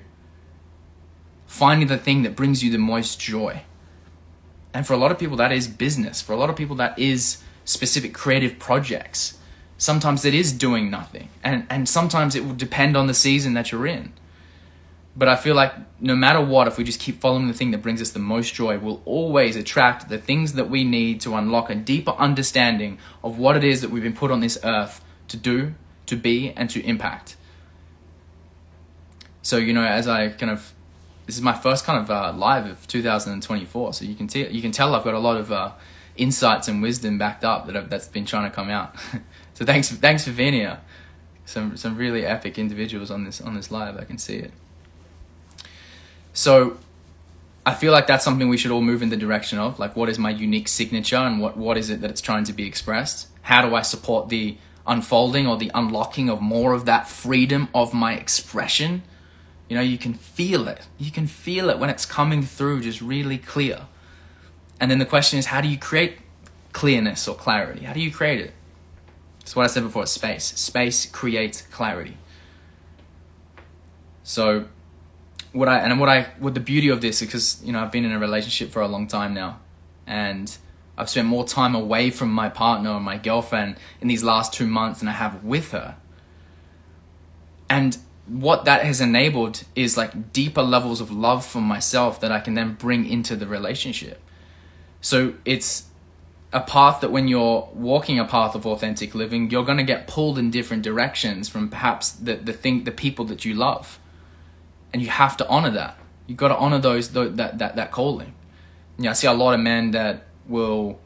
finding 1.47 1.87
the 1.87 1.97
thing 1.97 2.23
that 2.23 2.35
brings 2.35 2.63
you 2.63 2.69
the 2.69 2.77
most 2.77 3.19
joy. 3.19 3.63
And 4.73 4.85
for 4.85 4.93
a 4.93 4.97
lot 4.97 5.11
of 5.11 5.17
people, 5.17 5.37
that 5.37 5.51
is 5.51 5.67
business. 5.67 6.21
For 6.21 6.33
a 6.33 6.37
lot 6.37 6.49
of 6.49 6.55
people, 6.55 6.75
that 6.75 6.99
is 6.99 7.41
specific 7.65 8.13
creative 8.13 8.59
projects. 8.59 9.39
Sometimes 9.77 10.25
it 10.25 10.33
is 10.33 10.51
doing 10.51 10.91
nothing. 10.91 11.29
And, 11.43 11.65
and 11.69 11.89
sometimes 11.89 12.35
it 12.35 12.45
will 12.45 12.53
depend 12.53 12.95
on 12.95 13.07
the 13.07 13.13
season 13.13 13.53
that 13.53 13.71
you're 13.71 13.87
in. 13.87 14.13
But 15.15 15.27
I 15.27 15.35
feel 15.35 15.55
like 15.55 15.73
no 15.99 16.15
matter 16.15 16.39
what, 16.39 16.67
if 16.67 16.77
we 16.77 16.83
just 16.83 16.99
keep 16.99 17.19
following 17.19 17.47
the 17.47 17.53
thing 17.53 17.71
that 17.71 17.81
brings 17.81 18.01
us 18.03 18.11
the 18.11 18.19
most 18.19 18.53
joy, 18.53 18.77
we'll 18.77 19.01
always 19.03 19.55
attract 19.55 20.09
the 20.09 20.19
things 20.19 20.53
that 20.53 20.69
we 20.69 20.83
need 20.83 21.21
to 21.21 21.33
unlock 21.33 21.71
a 21.71 21.75
deeper 21.75 22.11
understanding 22.11 22.99
of 23.23 23.39
what 23.39 23.57
it 23.57 23.63
is 23.63 23.81
that 23.81 23.89
we've 23.89 24.03
been 24.03 24.13
put 24.13 24.29
on 24.29 24.41
this 24.41 24.59
earth 24.63 25.03
to 25.29 25.37
do, 25.37 25.73
to 26.05 26.15
be, 26.15 26.51
and 26.51 26.69
to 26.69 26.85
impact. 26.85 27.35
So 29.41 29.57
you 29.57 29.73
know, 29.73 29.83
as 29.83 30.07
I 30.07 30.29
kind 30.29 30.51
of 30.51 30.71
this 31.27 31.35
is 31.35 31.41
my 31.41 31.53
first 31.53 31.85
kind 31.85 31.99
of 31.99 32.09
uh, 32.09 32.33
live 32.35 32.65
of 32.65 32.87
2024, 32.87 33.93
so 33.93 34.05
you 34.05 34.15
can 34.15 34.27
see 34.27 34.47
you 34.47 34.61
can 34.61 34.71
tell 34.71 34.95
I've 34.95 35.03
got 35.03 35.13
a 35.13 35.19
lot 35.19 35.37
of 35.37 35.51
uh, 35.51 35.73
insights 36.15 36.67
and 36.67 36.81
wisdom 36.81 37.17
backed 37.19 37.43
up 37.43 37.67
that 37.67 37.77
I've, 37.77 37.89
that's 37.89 38.07
been 38.07 38.25
trying 38.25 38.49
to 38.49 38.55
come 38.55 38.69
out. 38.69 38.95
so 39.53 39.65
thanks 39.65 39.91
thanks 39.91 40.23
for 40.23 40.31
being 40.31 40.53
here. 40.53 40.79
Some 41.45 41.77
some 41.77 41.95
really 41.95 42.25
epic 42.25 42.57
individuals 42.57 43.11
on 43.11 43.25
this 43.25 43.39
on 43.41 43.53
this 43.53 43.69
live. 43.69 43.97
I 43.97 44.05
can 44.05 44.17
see 44.17 44.37
it. 44.37 44.51
So 46.33 46.77
I 47.65 47.73
feel 47.73 47.91
like 47.91 48.07
that's 48.07 48.23
something 48.23 48.47
we 48.47 48.55
should 48.55 48.71
all 48.71 48.81
move 48.81 49.01
in 49.01 49.09
the 49.09 49.17
direction 49.17 49.59
of. 49.59 49.77
Like, 49.77 49.97
what 49.97 50.07
is 50.07 50.17
my 50.17 50.29
unique 50.29 50.69
signature 50.69 51.17
and 51.17 51.41
what, 51.41 51.57
what 51.57 51.77
is 51.77 51.89
it 51.89 51.99
that 51.99 52.09
it's 52.09 52.21
trying 52.21 52.45
to 52.45 52.53
be 52.53 52.65
expressed? 52.65 53.27
How 53.41 53.67
do 53.67 53.75
I 53.75 53.81
support 53.81 54.29
the 54.29 54.57
unfolding 54.85 55.45
or 55.45 55.57
the 55.57 55.69
unlocking 55.73 56.29
of 56.29 56.39
more 56.39 56.71
of 56.71 56.85
that 56.85 57.09
freedom 57.09 57.67
of 57.75 57.93
my 57.93 58.13
expression? 58.13 59.03
You 59.69 59.75
know, 59.75 59.81
you 59.81 59.97
can 59.97 60.13
feel 60.13 60.67
it. 60.67 60.87
You 60.97 61.11
can 61.11 61.27
feel 61.27 61.69
it 61.69 61.79
when 61.79 61.89
it's 61.89 62.05
coming 62.05 62.41
through 62.41 62.81
just 62.81 63.01
really 63.01 63.37
clear. 63.37 63.87
And 64.79 64.89
then 64.89 64.99
the 64.99 65.05
question 65.05 65.39
is, 65.39 65.47
how 65.47 65.61
do 65.61 65.67
you 65.67 65.77
create 65.77 66.19
clearness 66.71 67.27
or 67.27 67.35
clarity? 67.35 67.85
How 67.85 67.93
do 67.93 67.99
you 67.99 68.11
create 68.11 68.39
it? 68.39 68.53
It's 69.41 69.55
what 69.55 69.63
I 69.63 69.67
said 69.67 69.83
before 69.83 70.05
space. 70.05 70.45
Space 70.45 71.05
creates 71.05 71.61
clarity. 71.61 72.17
So, 74.23 74.65
what 75.53 75.69
I, 75.69 75.79
and 75.79 75.99
what 75.99 76.09
I, 76.09 76.23
what 76.39 76.53
the 76.53 76.59
beauty 76.59 76.89
of 76.89 77.01
this, 77.01 77.21
because, 77.21 77.61
you 77.63 77.71
know, 77.71 77.81
I've 77.81 77.91
been 77.91 78.05
in 78.05 78.11
a 78.11 78.19
relationship 78.19 78.71
for 78.71 78.81
a 78.81 78.87
long 78.87 79.07
time 79.07 79.33
now. 79.33 79.59
And 80.05 80.55
I've 80.97 81.09
spent 81.09 81.27
more 81.27 81.45
time 81.45 81.75
away 81.75 82.09
from 82.09 82.31
my 82.31 82.49
partner 82.49 82.91
or 82.91 82.99
my 82.99 83.17
girlfriend 83.17 83.77
in 84.01 84.07
these 84.07 84.23
last 84.23 84.53
two 84.53 84.67
months 84.67 84.99
than 84.99 85.07
I 85.07 85.13
have 85.13 85.43
with 85.43 85.71
her. 85.71 85.95
And 87.69 87.97
what 88.27 88.65
that 88.65 88.83
has 88.83 89.01
enabled 89.01 89.63
is 89.75 89.97
like 89.97 90.33
deeper 90.33 90.61
levels 90.61 91.01
of 91.01 91.11
love 91.11 91.45
for 91.45 91.61
myself 91.61 92.19
that 92.21 92.31
I 92.31 92.39
can 92.39 92.53
then 92.55 92.73
bring 92.73 93.07
into 93.07 93.35
the 93.35 93.47
relationship. 93.47 94.21
So 95.01 95.33
it's 95.45 95.87
a 96.51 96.61
path 96.61 97.01
that 97.01 97.11
when 97.11 97.27
you're 97.27 97.69
walking 97.73 98.19
a 98.19 98.25
path 98.25 98.55
of 98.55 98.65
authentic 98.65 99.15
living, 99.15 99.49
you're 99.49 99.65
going 99.65 99.77
to 99.77 99.83
get 99.83 100.07
pulled 100.07 100.37
in 100.37 100.51
different 100.51 100.83
directions 100.83 101.49
from 101.49 101.69
perhaps 101.69 102.11
the, 102.11 102.35
the 102.35 102.53
thing, 102.53 102.83
the 102.83 102.91
people 102.91 103.25
that 103.25 103.45
you 103.45 103.53
love. 103.53 103.99
And 104.93 105.01
you 105.01 105.09
have 105.09 105.37
to 105.37 105.47
honor 105.47 105.71
that. 105.71 105.97
You've 106.25 106.37
got 106.37 106.49
to 106.49 106.57
honor 106.57 106.79
those, 106.79 107.09
that, 107.11 107.37
that, 107.37 107.75
that 107.75 107.91
calling. 107.91 108.33
You 108.97 109.05
know, 109.05 109.09
I 109.11 109.13
see 109.13 109.27
a 109.27 109.33
lot 109.33 109.53
of 109.53 109.59
men 109.59 109.91
that 109.91 110.25
will 110.47 110.99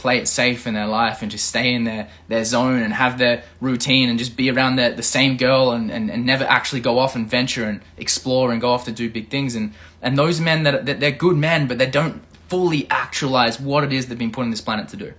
play 0.00 0.18
it 0.18 0.26
safe 0.26 0.66
in 0.66 0.74
their 0.74 0.86
life 0.86 1.22
and 1.22 1.30
just 1.30 1.46
stay 1.46 1.72
in 1.72 1.84
their, 1.84 2.08
their 2.28 2.44
zone 2.44 2.82
and 2.82 2.92
have 2.94 3.18
their 3.18 3.44
routine 3.60 4.08
and 4.08 4.18
just 4.18 4.36
be 4.36 4.50
around 4.50 4.76
the, 4.76 4.90
the 4.90 5.02
same 5.02 5.36
girl 5.36 5.70
and, 5.70 5.90
and, 5.90 6.10
and 6.10 6.24
never 6.24 6.44
actually 6.44 6.80
go 6.80 6.98
off 6.98 7.14
and 7.14 7.28
venture 7.28 7.64
and 7.64 7.80
explore 7.96 8.50
and 8.50 8.60
go 8.60 8.72
off 8.72 8.84
to 8.86 8.92
do 8.92 9.10
big 9.10 9.28
things. 9.28 9.54
And, 9.54 9.72
and 10.00 10.16
those 10.16 10.40
men 10.40 10.62
that, 10.64 10.86
that 10.86 11.00
they're 11.00 11.10
good 11.12 11.36
men, 11.36 11.68
but 11.68 11.78
they 11.78 11.90
don't 11.90 12.22
fully 12.48 12.88
actualize 12.90 13.60
what 13.60 13.84
it 13.84 13.92
is 13.92 14.06
they've 14.06 14.18
been 14.18 14.32
put 14.32 14.42
on 14.42 14.50
this 14.50 14.60
planet 14.60 14.88
to 14.88 14.96
do. 14.96 15.12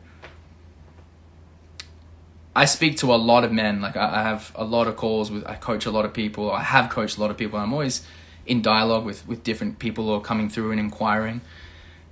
I 2.53 2.65
speak 2.65 2.97
to 2.97 3.13
a 3.13 3.15
lot 3.15 3.45
of 3.45 3.51
men, 3.53 3.81
like 3.81 3.95
I, 3.95 4.19
I 4.19 4.23
have 4.23 4.51
a 4.55 4.65
lot 4.65 4.87
of 4.87 4.97
calls 4.97 5.31
with, 5.31 5.45
I 5.47 5.55
coach 5.55 5.85
a 5.85 5.91
lot 5.91 6.03
of 6.03 6.13
people, 6.13 6.51
I 6.51 6.63
have 6.63 6.89
coached 6.89 7.17
a 7.17 7.21
lot 7.21 7.31
of 7.31 7.37
people. 7.37 7.57
I'm 7.57 7.71
always 7.71 8.05
in 8.45 8.61
dialogue 8.61 9.05
with, 9.05 9.25
with 9.27 9.43
different 9.43 9.79
people 9.79 10.09
or 10.09 10.19
coming 10.19 10.49
through 10.49 10.71
and 10.71 10.79
inquiring. 10.79 11.41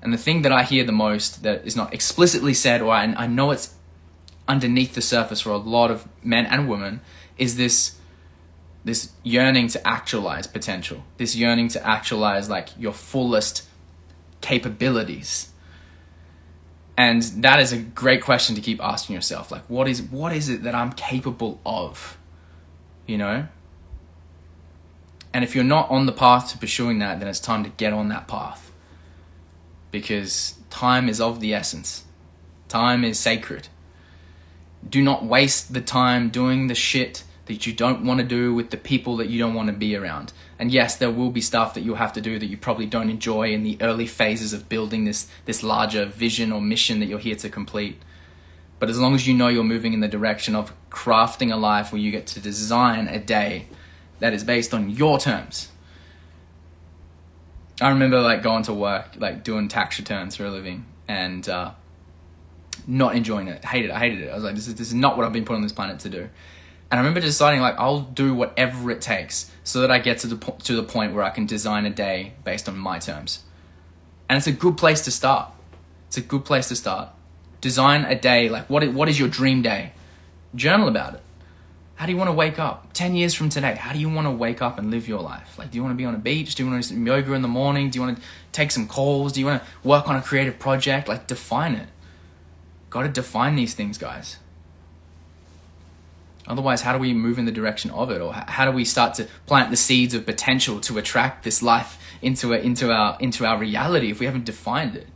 And 0.01 0.13
the 0.13 0.17
thing 0.17 0.43
that 0.43 0.51
I 0.51 0.63
hear 0.63 0.83
the 0.83 0.91
most 0.91 1.43
that 1.43 1.65
is 1.65 1.75
not 1.75 1.93
explicitly 1.93 2.53
said, 2.53 2.81
or 2.81 2.91
I, 2.91 3.03
I 3.03 3.27
know 3.27 3.51
it's 3.51 3.75
underneath 4.47 4.95
the 4.95 5.01
surface 5.01 5.41
for 5.41 5.51
a 5.51 5.57
lot 5.57 5.91
of 5.91 6.07
men 6.23 6.45
and 6.45 6.69
women, 6.69 7.01
is 7.37 7.57
this 7.57 7.95
this 8.85 9.11
yearning 9.23 9.67
to 9.67 9.87
actualize 9.87 10.47
potential, 10.47 11.03
this 11.17 11.35
yearning 11.35 11.67
to 11.67 11.85
actualize 11.85 12.49
like 12.49 12.69
your 12.79 12.93
fullest 12.93 13.67
capabilities. 14.39 15.49
And 16.97 17.21
that 17.43 17.59
is 17.59 17.73
a 17.73 17.77
great 17.77 18.21
question 18.21 18.55
to 18.55 18.61
keep 18.61 18.81
asking 18.81 19.15
yourself. 19.15 19.51
Like, 19.51 19.63
what 19.67 19.87
is 19.89 20.01
what 20.01 20.33
is 20.33 20.47
it 20.47 20.63
that 20.63 20.75
I'm 20.75 20.93
capable 20.93 21.59
of? 21.65 22.17
You 23.05 23.17
know? 23.17 23.47
And 25.33 25.43
if 25.43 25.55
you're 25.55 25.63
not 25.63 25.89
on 25.91 26.05
the 26.05 26.11
path 26.11 26.51
to 26.51 26.57
pursuing 26.57 26.99
that, 26.99 27.19
then 27.19 27.27
it's 27.27 27.39
time 27.39 27.63
to 27.63 27.69
get 27.69 27.93
on 27.93 28.07
that 28.09 28.27
path 28.27 28.68
because 29.91 30.55
time 30.69 31.09
is 31.09 31.19
of 31.19 31.39
the 31.39 31.53
essence. 31.53 32.03
Time 32.67 33.03
is 33.03 33.19
sacred. 33.19 33.67
Do 34.87 35.01
not 35.01 35.25
waste 35.25 35.73
the 35.73 35.81
time 35.81 36.29
doing 36.29 36.67
the 36.67 36.75
shit 36.75 37.23
that 37.49 37.65
you 37.65 37.73
don't 37.73 38.05
want 38.05 38.19
to 38.19 38.25
do 38.25 38.53
with 38.53 38.69
the 38.69 38.77
people 38.77 39.17
that 39.17 39.27
you 39.27 39.39
don't 39.39 39.55
want 39.55 39.67
to 39.67 39.73
be 39.73 39.95
around. 39.95 40.31
And 40.59 40.71
yes, 40.71 40.95
there 40.95 41.09
will 41.09 41.31
be 41.31 41.41
stuff 41.41 41.73
that 41.73 41.81
you'll 41.81 41.95
have 41.95 42.13
to 42.13 42.21
do 42.21 42.37
that 42.37 42.45
you 42.45 42.57
probably 42.57 42.85
don't 42.85 43.09
enjoy 43.09 43.51
in 43.51 43.63
the 43.63 43.75
early 43.81 44.05
phases 44.05 44.53
of 44.53 44.69
building 44.69 45.05
this 45.05 45.27
this 45.45 45.63
larger 45.63 46.05
vision 46.05 46.51
or 46.51 46.61
mission 46.61 46.99
that 46.99 47.07
you're 47.07 47.17
here 47.17 47.35
to 47.37 47.49
complete. 47.49 47.99
But 48.77 48.89
as 48.89 48.99
long 48.99 49.15
as 49.15 49.27
you 49.27 49.33
know 49.33 49.47
you're 49.47 49.63
moving 49.63 49.93
in 49.93 49.99
the 49.99 50.07
direction 50.07 50.55
of 50.55 50.73
crafting 50.91 51.51
a 51.51 51.55
life 51.55 51.91
where 51.91 51.99
you 51.99 52.11
get 52.11 52.27
to 52.27 52.39
design 52.39 53.07
a 53.07 53.19
day 53.19 53.67
that 54.19 54.33
is 54.33 54.43
based 54.43 54.71
on 54.73 54.91
your 54.91 55.17
terms, 55.17 55.69
I 57.81 57.89
remember 57.89 58.19
like 58.21 58.43
going 58.43 58.63
to 58.63 58.73
work, 58.73 59.15
like 59.17 59.43
doing 59.43 59.67
tax 59.67 59.99
returns 59.99 60.35
for 60.35 60.45
a 60.45 60.51
living, 60.51 60.85
and 61.07 61.47
uh, 61.47 61.71
not 62.87 63.15
enjoying 63.15 63.47
it. 63.47 63.63
Hated 63.63 63.89
it. 63.89 63.93
I 63.93 63.99
hated 63.99 64.21
it. 64.21 64.31
I 64.31 64.35
was 64.35 64.43
like, 64.43 64.55
this 64.55 64.67
is 64.67 64.75
this 64.75 64.87
is 64.87 64.93
not 64.93 65.17
what 65.17 65.25
I've 65.25 65.33
been 65.33 65.45
put 65.45 65.55
on 65.55 65.61
this 65.61 65.71
planet 65.71 65.99
to 65.99 66.09
do. 66.09 66.29
And 66.91 66.97
I 66.97 67.03
remember 67.03 67.21
deciding 67.21 67.61
like 67.61 67.75
I'll 67.77 68.01
do 68.01 68.33
whatever 68.33 68.89
it 68.91 69.01
takes 69.01 69.51
so 69.63 69.81
that 69.81 69.91
I 69.91 69.99
get 69.99 70.19
to 70.19 70.27
the 70.27 70.35
po- 70.35 70.57
to 70.63 70.75
the 70.75 70.83
point 70.83 71.13
where 71.13 71.23
I 71.23 71.29
can 71.29 71.45
design 71.45 71.85
a 71.85 71.89
day 71.89 72.33
based 72.43 72.67
on 72.67 72.77
my 72.77 72.99
terms. 72.99 73.43
And 74.27 74.37
it's 74.37 74.47
a 74.47 74.51
good 74.51 74.77
place 74.77 75.01
to 75.01 75.11
start. 75.11 75.51
It's 76.07 76.17
a 76.17 76.21
good 76.21 76.45
place 76.45 76.67
to 76.69 76.75
start. 76.75 77.09
Design 77.61 78.05
a 78.05 78.15
day 78.15 78.49
like 78.49 78.69
what 78.69 78.87
what 78.93 79.07
is 79.07 79.19
your 79.19 79.29
dream 79.29 79.61
day? 79.61 79.93
Journal 80.55 80.87
about 80.87 81.13
it. 81.13 81.21
How 81.99 82.05
do 82.05 82.13
you 82.13 82.17
want 82.17 82.29
to 82.29 82.33
wake 82.33 82.59
up? 82.59 82.93
10 82.93 83.13
years 83.13 83.33
from 83.33 83.49
today, 83.49 83.75
how 83.75 83.91
do 83.91 83.99
you 83.99 84.07
want 84.07 84.25
to 84.25 84.31
wake 84.31 84.61
up 84.61 84.79
and 84.79 84.89
live 84.89 85.05
your 85.05 85.19
life? 85.19 85.59
Like, 85.59 85.69
do 85.69 85.75
you 85.75 85.83
want 85.83 85.91
to 85.91 85.97
be 85.97 86.05
on 86.05 86.15
a 86.15 86.17
beach? 86.17 86.55
Do 86.55 86.63
you 86.63 86.69
want 86.69 86.81
to 86.81 86.87
do 86.87 86.95
some 86.95 87.05
yoga 87.05 87.33
in 87.33 87.41
the 87.41 87.49
morning? 87.49 87.89
Do 87.89 87.99
you 87.99 88.05
want 88.05 88.17
to 88.17 88.23
take 88.53 88.71
some 88.71 88.87
calls? 88.87 89.33
Do 89.33 89.41
you 89.41 89.45
want 89.45 89.61
to 89.61 89.69
work 89.85 90.07
on 90.07 90.15
a 90.15 90.21
creative 90.21 90.59
project? 90.59 91.09
Like, 91.09 91.27
define 91.27 91.75
it. 91.75 91.89
Got 92.89 93.03
to 93.03 93.09
define 93.09 93.57
these 93.57 93.73
things, 93.73 93.97
guys. 93.97 94.37
Otherwise, 96.47 96.83
how 96.83 96.93
do 96.93 96.99
we 96.99 97.13
move 97.13 97.37
in 97.37 97.43
the 97.43 97.51
direction 97.51 97.91
of 97.91 98.09
it, 98.11 98.21
or 98.21 98.31
how 98.31 98.63
do 98.63 98.71
we 98.71 98.85
start 98.85 99.15
to 99.15 99.27
plant 99.45 99.69
the 99.69 99.75
seeds 99.75 100.13
of 100.13 100.25
potential 100.25 100.79
to 100.79 100.97
attract 100.99 101.43
this 101.43 101.61
life 101.61 102.01
into 102.21 102.53
it, 102.53 102.63
into 102.63 102.93
our 102.93 103.17
into 103.19 103.45
our 103.45 103.57
reality 103.57 104.09
if 104.09 104.21
we 104.21 104.25
haven't 104.25 104.45
defined 104.45 104.95
it? 104.95 105.07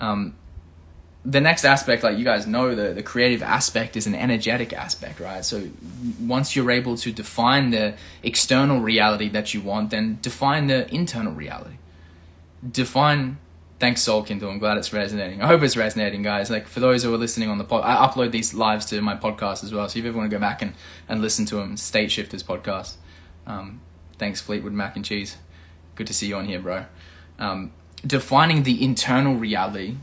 Um, 0.00 0.36
the 1.24 1.40
next 1.40 1.64
aspect, 1.64 2.02
like 2.02 2.18
you 2.18 2.24
guys 2.24 2.46
know, 2.46 2.74
the, 2.74 2.92
the 2.92 3.02
creative 3.02 3.42
aspect 3.42 3.96
is 3.96 4.06
an 4.06 4.14
energetic 4.14 4.72
aspect, 4.72 5.20
right? 5.20 5.44
So 5.44 5.68
once 6.20 6.54
you're 6.54 6.70
able 6.70 6.96
to 6.98 7.12
define 7.12 7.70
the 7.70 7.94
external 8.22 8.80
reality 8.80 9.28
that 9.30 9.54
you 9.54 9.62
want, 9.62 9.90
then 9.90 10.18
define 10.20 10.66
the 10.66 10.92
internal 10.94 11.32
reality. 11.32 11.76
Define 12.70 13.38
thanks 13.78 14.02
Soul 14.02 14.22
Kindle. 14.22 14.50
I'm 14.50 14.58
glad 14.58 14.78
it's 14.78 14.92
resonating. 14.92 15.42
I 15.42 15.46
hope 15.46 15.62
it's 15.62 15.76
resonating, 15.76 16.22
guys. 16.22 16.50
Like 16.50 16.66
for 16.66 16.80
those 16.80 17.02
who 17.02 17.12
are 17.12 17.18
listening 17.18 17.48
on 17.48 17.58
the 17.58 17.64
pod, 17.64 17.84
I 17.84 18.06
upload 18.06 18.30
these 18.30 18.54
lives 18.54 18.86
to 18.86 19.00
my 19.00 19.16
podcast 19.16 19.64
as 19.64 19.72
well. 19.72 19.88
So 19.88 19.98
if 19.98 20.04
you 20.04 20.10
ever 20.10 20.18
want 20.18 20.30
to 20.30 20.34
go 20.34 20.40
back 20.40 20.62
and, 20.62 20.74
and 21.08 21.20
listen 21.20 21.44
to 21.46 21.56
them, 21.56 21.76
State 21.76 22.10
Shifters 22.10 22.42
podcast. 22.42 22.96
Um, 23.46 23.80
thanks 24.18 24.40
Fleetwood 24.40 24.72
Mac 24.72 24.96
and 24.96 25.04
Cheese. 25.04 25.36
Good 25.94 26.06
to 26.06 26.14
see 26.14 26.28
you 26.28 26.36
on 26.36 26.46
here, 26.46 26.60
bro. 26.60 26.86
Um, 27.38 27.72
defining 28.06 28.62
the 28.62 28.82
internal 28.82 29.34
reality 29.34 29.96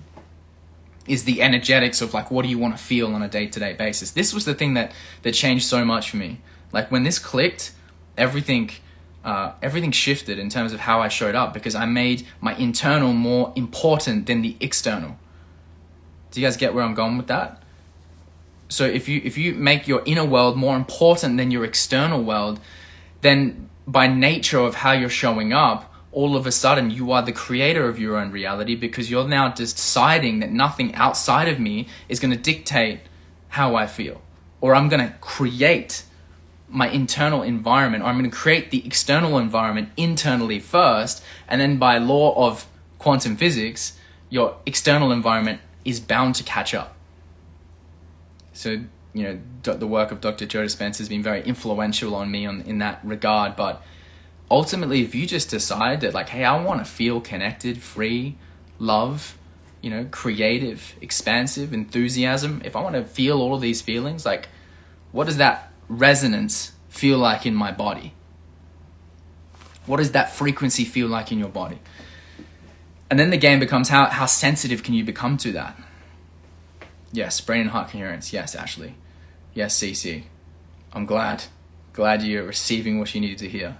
is 1.07 1.23
the 1.23 1.41
energetics 1.41 2.01
of 2.01 2.13
like 2.13 2.29
what 2.31 2.43
do 2.43 2.49
you 2.49 2.57
want 2.57 2.77
to 2.77 2.83
feel 2.83 3.13
on 3.13 3.21
a 3.21 3.27
day-to-day 3.27 3.73
basis. 3.73 4.11
This 4.11 4.33
was 4.33 4.45
the 4.45 4.53
thing 4.53 4.75
that 4.75 4.91
that 5.23 5.33
changed 5.33 5.65
so 5.65 5.83
much 5.83 6.11
for 6.11 6.17
me. 6.17 6.39
Like 6.71 6.91
when 6.91 7.03
this 7.03 7.19
clicked, 7.19 7.73
everything 8.17 8.71
uh, 9.23 9.53
everything 9.61 9.91
shifted 9.91 10.39
in 10.39 10.49
terms 10.49 10.73
of 10.73 10.81
how 10.81 11.01
I 11.01 11.07
showed 11.07 11.35
up 11.35 11.53
because 11.53 11.75
I 11.75 11.85
made 11.85 12.25
my 12.39 12.55
internal 12.55 13.13
more 13.13 13.53
important 13.55 14.25
than 14.25 14.41
the 14.41 14.55
external. 14.59 15.17
Do 16.31 16.41
you 16.41 16.47
guys 16.47 16.57
get 16.57 16.73
where 16.73 16.83
I'm 16.83 16.95
going 16.95 17.17
with 17.17 17.27
that? 17.27 17.61
So 18.69 18.85
if 18.85 19.09
you 19.09 19.21
if 19.23 19.37
you 19.37 19.53
make 19.53 19.87
your 19.87 20.01
inner 20.05 20.25
world 20.25 20.55
more 20.55 20.75
important 20.75 21.37
than 21.37 21.51
your 21.51 21.65
external 21.65 22.23
world, 22.23 22.59
then 23.21 23.69
by 23.85 24.07
nature 24.07 24.59
of 24.59 24.75
how 24.75 24.93
you're 24.93 25.09
showing 25.09 25.51
up, 25.51 25.90
all 26.11 26.35
of 26.35 26.45
a 26.45 26.51
sudden 26.51 26.91
you 26.91 27.11
are 27.11 27.21
the 27.21 27.31
creator 27.31 27.87
of 27.87 27.99
your 27.99 28.17
own 28.17 28.31
reality 28.31 28.75
because 28.75 29.09
you're 29.09 29.27
now 29.27 29.49
deciding 29.49 30.39
that 30.39 30.51
nothing 30.51 30.93
outside 30.95 31.47
of 31.47 31.59
me 31.59 31.87
is 32.09 32.19
going 32.19 32.31
to 32.31 32.39
dictate 32.39 32.99
how 33.49 33.75
I 33.75 33.87
feel 33.87 34.21
or 34.61 34.75
I'm 34.75 34.87
going 34.87 35.05
to 35.05 35.13
create 35.19 36.03
my 36.69 36.87
internal 36.87 37.41
environment, 37.41 38.03
or 38.03 38.07
I'm 38.07 38.17
going 38.17 38.29
to 38.29 38.35
create 38.35 38.71
the 38.71 38.85
external 38.85 39.37
environment 39.37 39.89
internally 39.97 40.59
first, 40.59 41.21
and 41.49 41.59
then 41.59 41.77
by 41.77 41.97
law 41.97 42.47
of 42.47 42.65
quantum 42.97 43.35
physics, 43.35 43.97
your 44.29 44.55
external 44.65 45.11
environment 45.11 45.59
is 45.83 45.99
bound 45.99 46.35
to 46.35 46.43
catch 46.43 46.73
up. 46.73 46.95
So, 48.53 48.83
you 49.13 49.23
know, 49.23 49.39
the 49.63 49.87
work 49.87 50.11
of 50.11 50.21
Dr. 50.21 50.45
Joe 50.45 50.63
Dispenza 50.63 50.99
has 50.99 51.09
been 51.09 51.23
very 51.23 51.41
influential 51.43 52.15
on 52.15 52.31
me 52.31 52.45
on, 52.45 52.61
in 52.61 52.77
that 52.77 52.99
regard. 53.03 53.55
But 53.55 53.81
ultimately, 54.51 55.01
if 55.01 55.15
you 55.15 55.25
just 55.25 55.49
decide 55.49 56.01
that, 56.01 56.13
like, 56.13 56.29
hey, 56.29 56.43
I 56.43 56.61
want 56.61 56.85
to 56.85 56.91
feel 56.91 57.21
connected, 57.21 57.81
free, 57.81 58.35
love, 58.77 59.37
you 59.81 59.89
know, 59.89 60.05
creative, 60.11 60.93
expansive, 61.01 61.73
enthusiasm, 61.73 62.61
if 62.65 62.75
I 62.75 62.81
want 62.81 62.95
to 62.95 63.05
feel 63.05 63.41
all 63.41 63.55
of 63.55 63.61
these 63.61 63.81
feelings, 63.81 64.25
like, 64.25 64.49
what 65.11 65.25
does 65.25 65.37
that 65.37 65.71
resonance 65.87 66.73
feel 66.89 67.17
like 67.17 67.45
in 67.45 67.55
my 67.55 67.71
body? 67.71 68.13
What 69.85 69.97
does 69.97 70.11
that 70.11 70.35
frequency 70.35 70.83
feel 70.85 71.07
like 71.07 71.31
in 71.31 71.39
your 71.39 71.49
body? 71.49 71.79
And 73.09 73.19
then 73.19 73.29
the 73.29 73.37
game 73.37 73.59
becomes 73.59 73.89
how, 73.89 74.05
how 74.05 74.25
sensitive 74.25 74.83
can 74.83 74.93
you 74.93 75.03
become 75.03 75.37
to 75.37 75.51
that? 75.53 75.77
Yes, 77.11 77.41
brain 77.41 77.61
and 77.61 77.69
heart 77.71 77.89
coherence. 77.89 78.31
Yes, 78.31 78.55
Ashley. 78.55 78.95
Yes, 79.53 79.77
CC. 79.77 80.23
I'm 80.93 81.05
glad. 81.05 81.45
Glad 81.93 82.23
you're 82.23 82.43
receiving 82.43 82.99
what 82.99 83.13
you 83.13 83.19
needed 83.19 83.39
to 83.39 83.49
hear. 83.49 83.77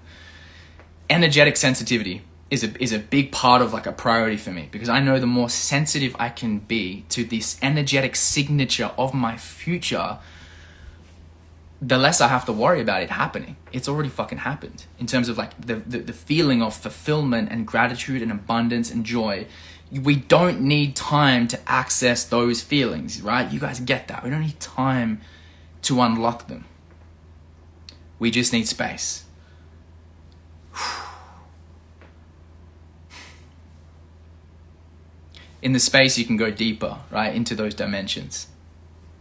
Energetic 1.12 1.58
sensitivity 1.58 2.22
is 2.50 2.64
a, 2.64 2.82
is 2.82 2.94
a 2.94 3.00
big 3.00 3.34
part 3.34 3.62
of 3.62 3.74
like 3.74 3.86
a 3.86 3.92
priority 3.92 4.38
for 4.38 4.52
me 4.52 4.70
because 4.72 4.88
I 4.88 5.02
know 5.02 5.20
the 5.20 5.28
more 5.28 5.50
sensitive 5.50 6.16
I 6.18 6.30
can 6.30 6.60
be 6.60 7.04
to 7.10 7.26
this 7.26 7.60
energetic 7.62 8.16
signature 8.16 8.92
of 8.98 9.14
my 9.14 9.36
future, 9.36 10.20
the 11.82 11.98
less 11.98 12.22
I 12.22 12.30
have 12.30 12.46
to 12.46 12.54
worry 12.54 12.80
about 12.80 13.04
it 13.04 13.10
happening. 13.10 13.58
It's 13.74 13.90
already 13.90 14.08
fucking 14.08 14.38
happened 14.38 14.86
in 15.00 15.06
terms 15.06 15.28
of 15.28 15.38
like 15.38 15.60
the, 15.60 15.76
the, 15.76 15.98
the, 15.98 16.14
feeling 16.14 16.62
of 16.62 16.74
fulfillment 16.74 17.52
and 17.52 17.68
gratitude 17.68 18.22
and 18.22 18.32
abundance 18.32 18.90
and 18.90 19.06
joy. 19.06 19.48
We 19.92 20.16
don't 20.16 20.62
need 20.62 20.96
time 20.96 21.50
to 21.50 21.60
access 21.70 22.24
those 22.24 22.62
feelings, 22.62 23.22
right? 23.22 23.52
You 23.52 23.60
guys 23.60 23.82
get 23.82 24.08
that. 24.08 24.24
We 24.24 24.30
don't 24.30 24.44
need 24.44 24.62
time 24.62 25.20
to 25.82 26.00
unlock 26.00 26.48
them. 26.48 26.64
We 28.18 28.32
just 28.32 28.54
need 28.54 28.70
space. 28.70 29.26
In 35.62 35.74
the 35.74 35.80
space, 35.80 36.18
you 36.18 36.26
can 36.26 36.38
go 36.38 36.50
deeper, 36.52 36.98
right, 37.12 37.36
into 37.36 37.56
those 37.56 37.76
dimensions 37.76 38.48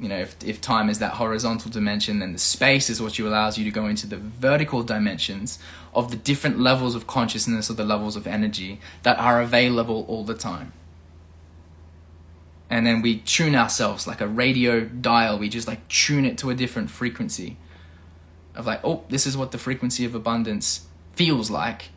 you 0.00 0.09
know, 0.09 0.18
if, 0.18 0.35
if 0.42 0.61
time 0.62 0.88
is 0.88 0.98
that 1.00 1.12
horizontal 1.12 1.70
dimension, 1.70 2.20
then 2.20 2.33
the 2.33 2.38
space 2.38 2.88
is 2.88 3.03
what 3.03 3.18
you 3.18 3.29
allows 3.29 3.59
you 3.59 3.64
to 3.64 3.70
go 3.70 3.87
into 3.87 4.07
the 4.07 4.16
vertical 4.16 4.83
dimensions 4.83 5.59
of 5.94 6.11
the 6.11 6.16
different 6.16 6.59
levels 6.59 6.94
of 6.94 7.07
consciousness 7.07 7.68
or 7.68 7.74
the 7.74 7.85
levels 7.85 8.16
of 8.16 8.26
energy 8.26 8.81
that 9.03 9.18
are 9.18 9.42
available 9.42 10.07
all 10.09 10.24
the 10.24 10.35
time. 10.35 10.72
And 12.70 12.87
then 12.87 13.03
we 13.03 13.18
tune 13.18 13.55
ourselves 13.55 14.07
like 14.07 14.22
a 14.22 14.26
radio 14.26 14.81
dial. 14.81 15.38
We 15.38 15.50
just 15.50 15.68
like 15.68 15.87
tune 15.88 16.24
it 16.24 16.38
to 16.38 16.48
a 16.48 16.55
different 16.55 16.90
frequency 16.90 17.59
of 18.55 18.64
like, 18.64 18.81
oh, 18.83 19.05
this 19.11 19.26
is 19.26 19.37
what 19.37 19.53
the 19.53 19.59
frequency 19.59 20.07
of 20.07 20.14
abundance 20.14 20.87
feels 21.12 21.50
like. 21.50 21.90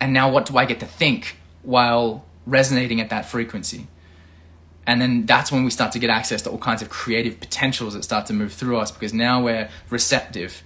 And 0.00 0.12
now 0.12 0.30
what 0.30 0.44
do 0.44 0.58
I 0.58 0.66
get 0.66 0.80
to 0.80 0.86
think 0.86 1.38
while 1.62 2.25
resonating 2.46 3.00
at 3.00 3.10
that 3.10 3.26
frequency? 3.26 3.88
and 4.86 5.00
then 5.00 5.26
that's 5.26 5.50
when 5.50 5.64
we 5.64 5.70
start 5.70 5.92
to 5.92 5.98
get 5.98 6.10
access 6.10 6.42
to 6.42 6.50
all 6.50 6.58
kinds 6.58 6.80
of 6.80 6.88
creative 6.88 7.40
potentials 7.40 7.94
that 7.94 8.04
start 8.04 8.26
to 8.26 8.32
move 8.32 8.52
through 8.52 8.76
us 8.76 8.90
because 8.90 9.12
now 9.12 9.42
we're 9.42 9.68
receptive. 9.90 10.62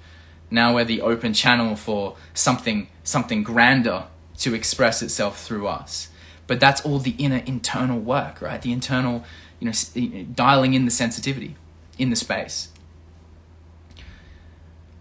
Now 0.51 0.75
we're 0.75 0.85
the 0.85 1.01
open 1.01 1.33
channel 1.33 1.75
for 1.75 2.17
something 2.35 2.89
something 3.03 3.43
grander 3.43 4.05
to 4.39 4.55
express 4.55 5.01
itself 5.01 5.43
through 5.43 5.67
us. 5.67 6.09
But 6.47 6.61
that's 6.61 6.83
all 6.83 6.99
the 6.99 7.15
inner 7.19 7.43
internal 7.47 7.99
work 7.99 8.43
right? 8.43 8.61
The 8.61 8.73
internal 8.73 9.25
you 9.59 9.67
know 9.71 10.25
dialing 10.35 10.75
in 10.75 10.85
the 10.85 10.91
sensitivity 10.91 11.57
in 11.99 12.11
the 12.11 12.17
space. 12.17 12.69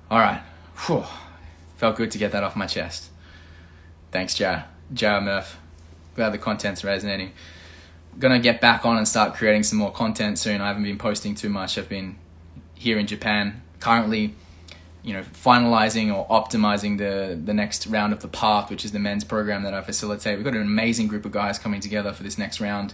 All 0.09 0.19
right. 0.19 0.41
Whew. 0.87 1.03
felt 1.75 1.97
good 1.97 2.11
to 2.11 2.17
get 2.17 2.31
that 2.31 2.43
off 2.43 2.55
my 2.55 2.67
chest. 2.67 3.09
Thanks 4.11 4.33
jar 4.33 4.65
jar 4.93 5.19
murph 5.19 5.57
glad 6.19 6.33
the 6.33 6.37
content's 6.37 6.83
resonating 6.83 7.31
gonna 8.19 8.39
get 8.39 8.61
back 8.61 8.85
on 8.85 8.97
and 8.97 9.07
start 9.07 9.33
creating 9.33 9.63
some 9.63 9.79
more 9.79 9.91
content 9.91 10.37
soon. 10.39 10.61
I 10.61 10.67
haven't 10.67 10.83
been 10.83 10.97
posting 10.97 11.35
too 11.35 11.49
much. 11.49 11.77
I've 11.77 11.89
been 11.89 12.17
here 12.73 12.97
in 12.97 13.07
Japan 13.07 13.61
currently, 13.79 14.35
you 15.03 15.13
know, 15.13 15.21
finalizing 15.21 16.13
or 16.13 16.27
optimizing 16.27 16.97
the 16.97 17.39
the 17.41 17.53
next 17.53 17.87
round 17.87 18.13
of 18.13 18.21
the 18.21 18.27
path, 18.27 18.69
which 18.69 18.83
is 18.83 18.91
the 18.91 18.99
men's 18.99 19.23
program 19.23 19.63
that 19.63 19.73
I 19.73 19.81
facilitate. 19.81 20.37
We've 20.37 20.45
got 20.45 20.53
an 20.53 20.61
amazing 20.61 21.07
group 21.07 21.25
of 21.25 21.31
guys 21.31 21.59
coming 21.59 21.79
together 21.79 22.13
for 22.13 22.23
this 22.23 22.37
next 22.37 22.59
round. 22.59 22.93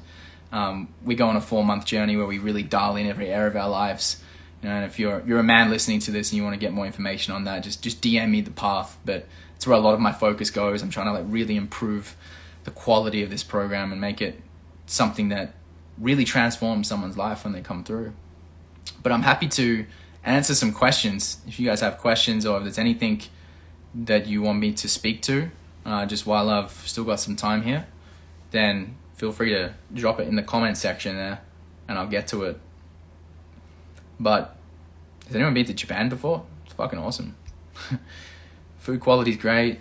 Um, 0.52 0.94
we 1.04 1.16
go 1.16 1.28
on 1.28 1.36
a 1.36 1.42
four 1.42 1.64
month 1.64 1.86
journey 1.86 2.16
where 2.16 2.28
we 2.28 2.38
really 2.38 2.64
dial 2.64 2.96
in 2.96 3.08
every 3.08 3.30
area 3.30 3.48
of 3.48 3.56
our 3.56 3.70
lives. 3.70 4.22
You 4.62 4.70
know, 4.70 4.76
and 4.76 4.86
if 4.86 5.00
you're 5.00 5.24
you're 5.26 5.40
a 5.40 5.44
man 5.44 5.70
listening 5.70 6.00
to 6.02 6.12
this 6.12 6.32
and 6.32 6.38
you 6.38 6.44
want 6.44 6.54
to 6.54 6.60
get 6.60 6.72
more 6.72 6.86
information 6.86 7.34
on 7.34 7.46
that, 7.46 7.64
just 7.64 7.82
just 7.82 8.02
DM 8.02 8.30
me 8.30 8.42
the 8.42 8.52
path. 8.52 8.98
But 9.06 9.26
it's 9.56 9.66
where 9.66 9.78
a 9.78 9.80
lot 9.80 9.96
of 9.96 10.00
my 10.00 10.12
focus 10.12 10.52
goes. 10.52 10.84
I'm 10.84 10.92
trying 10.92 11.08
to 11.08 11.14
like 11.14 11.26
really 11.28 11.56
improve 11.56 12.16
the 12.66 12.72
quality 12.72 13.24
of 13.24 13.30
this 13.30 13.44
program 13.44 13.92
and 13.92 14.02
make 14.02 14.22
it 14.22 14.42
something 14.86 15.30
that 15.30 15.54
really 15.98 16.26
transforms 16.26 16.88
someone's 16.88 17.18
life 17.18 17.44
when 17.44 17.54
they 17.54 17.62
come 17.62 17.84
through. 17.84 18.14
But 19.02 19.12
I'm 19.12 19.22
happy 19.22 19.48
to 19.50 19.86
answer 20.24 20.54
some 20.54 20.74
questions. 20.74 21.38
If 21.48 21.60
you 21.60 21.68
guys 21.68 21.82
have 21.82 21.98
questions 21.98 22.46
or 22.46 22.58
if 22.58 22.64
there's 22.64 22.78
anything 22.78 23.22
that 23.94 24.28
you 24.28 24.42
want 24.42 24.60
me 24.60 24.74
to 24.74 24.90
speak 24.90 25.22
to, 25.24 25.50
uh, 25.86 26.06
just 26.06 26.26
while 26.26 26.50
I've 26.50 26.72
still 26.72 27.04
got 27.04 27.20
some 27.20 27.36
time 27.36 27.62
here, 27.62 27.88
then 28.52 28.98
feel 29.14 29.32
free 29.32 29.52
to 29.52 29.74
drop 29.94 30.20
it 30.20 30.28
in 30.28 30.36
the 30.36 30.44
comment 30.44 30.78
section 30.78 31.16
there. 31.16 31.42
and 31.88 32.00
I'll 32.00 32.08
get 32.08 32.28
to 32.30 32.44
it. 32.46 32.60
But 34.20 34.56
has 35.28 35.36
anyone 35.36 35.54
been 35.54 35.66
to 35.66 35.74
Japan 35.74 36.10
before? 36.10 36.44
It's 36.66 36.74
fucking 36.74 36.98
awesome. 36.98 37.36
Food 38.80 39.00
quality 39.02 39.32
is 39.32 39.38
great. 39.38 39.80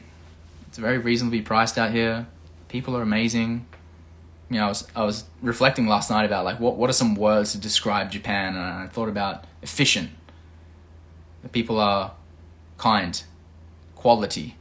It's 0.68 0.76
very 0.76 0.98
reasonably 0.98 1.40
priced 1.40 1.78
out 1.78 1.92
here. 1.92 2.26
People 2.68 2.96
are 2.96 3.02
amazing. 3.02 3.66
You 4.50 4.58
know, 4.58 4.66
I 4.66 4.68
was 4.68 4.88
I 4.94 5.04
was 5.04 5.24
reflecting 5.42 5.86
last 5.86 6.10
night 6.10 6.24
about 6.24 6.44
like 6.44 6.60
what 6.60 6.76
what 6.76 6.90
are 6.90 6.94
some 6.94 7.14
words 7.14 7.52
to 7.52 7.58
describe 7.58 8.10
Japan, 8.10 8.56
and 8.56 8.64
I 8.64 8.86
thought 8.86 9.08
about 9.08 9.44
efficient. 9.62 10.10
The 11.42 11.48
people 11.48 11.78
are 11.78 12.12
kind, 12.78 13.22
quality, 13.94 14.56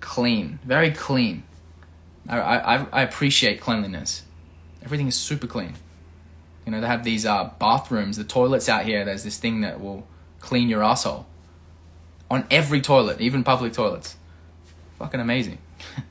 clean, 0.00 0.58
very 0.64 0.90
clean. 0.90 1.44
I, 2.28 2.38
I, 2.38 2.86
I 2.92 3.02
appreciate 3.02 3.60
cleanliness. 3.60 4.22
Everything 4.84 5.08
is 5.08 5.16
super 5.16 5.46
clean. 5.46 5.74
You 6.64 6.72
know, 6.72 6.80
they 6.80 6.86
have 6.86 7.04
these 7.04 7.26
uh, 7.26 7.50
bathrooms, 7.58 8.16
the 8.16 8.24
toilets 8.24 8.68
out 8.68 8.84
here, 8.84 9.04
there's 9.04 9.24
this 9.24 9.38
thing 9.38 9.62
that 9.62 9.80
will 9.80 10.06
clean 10.38 10.68
your 10.68 10.84
asshole. 10.84 11.26
On 12.30 12.46
every 12.50 12.80
toilet, 12.80 13.20
even 13.20 13.42
public 13.42 13.72
toilets. 13.72 14.16
Fucking 14.98 15.20
amazing. 15.20 15.58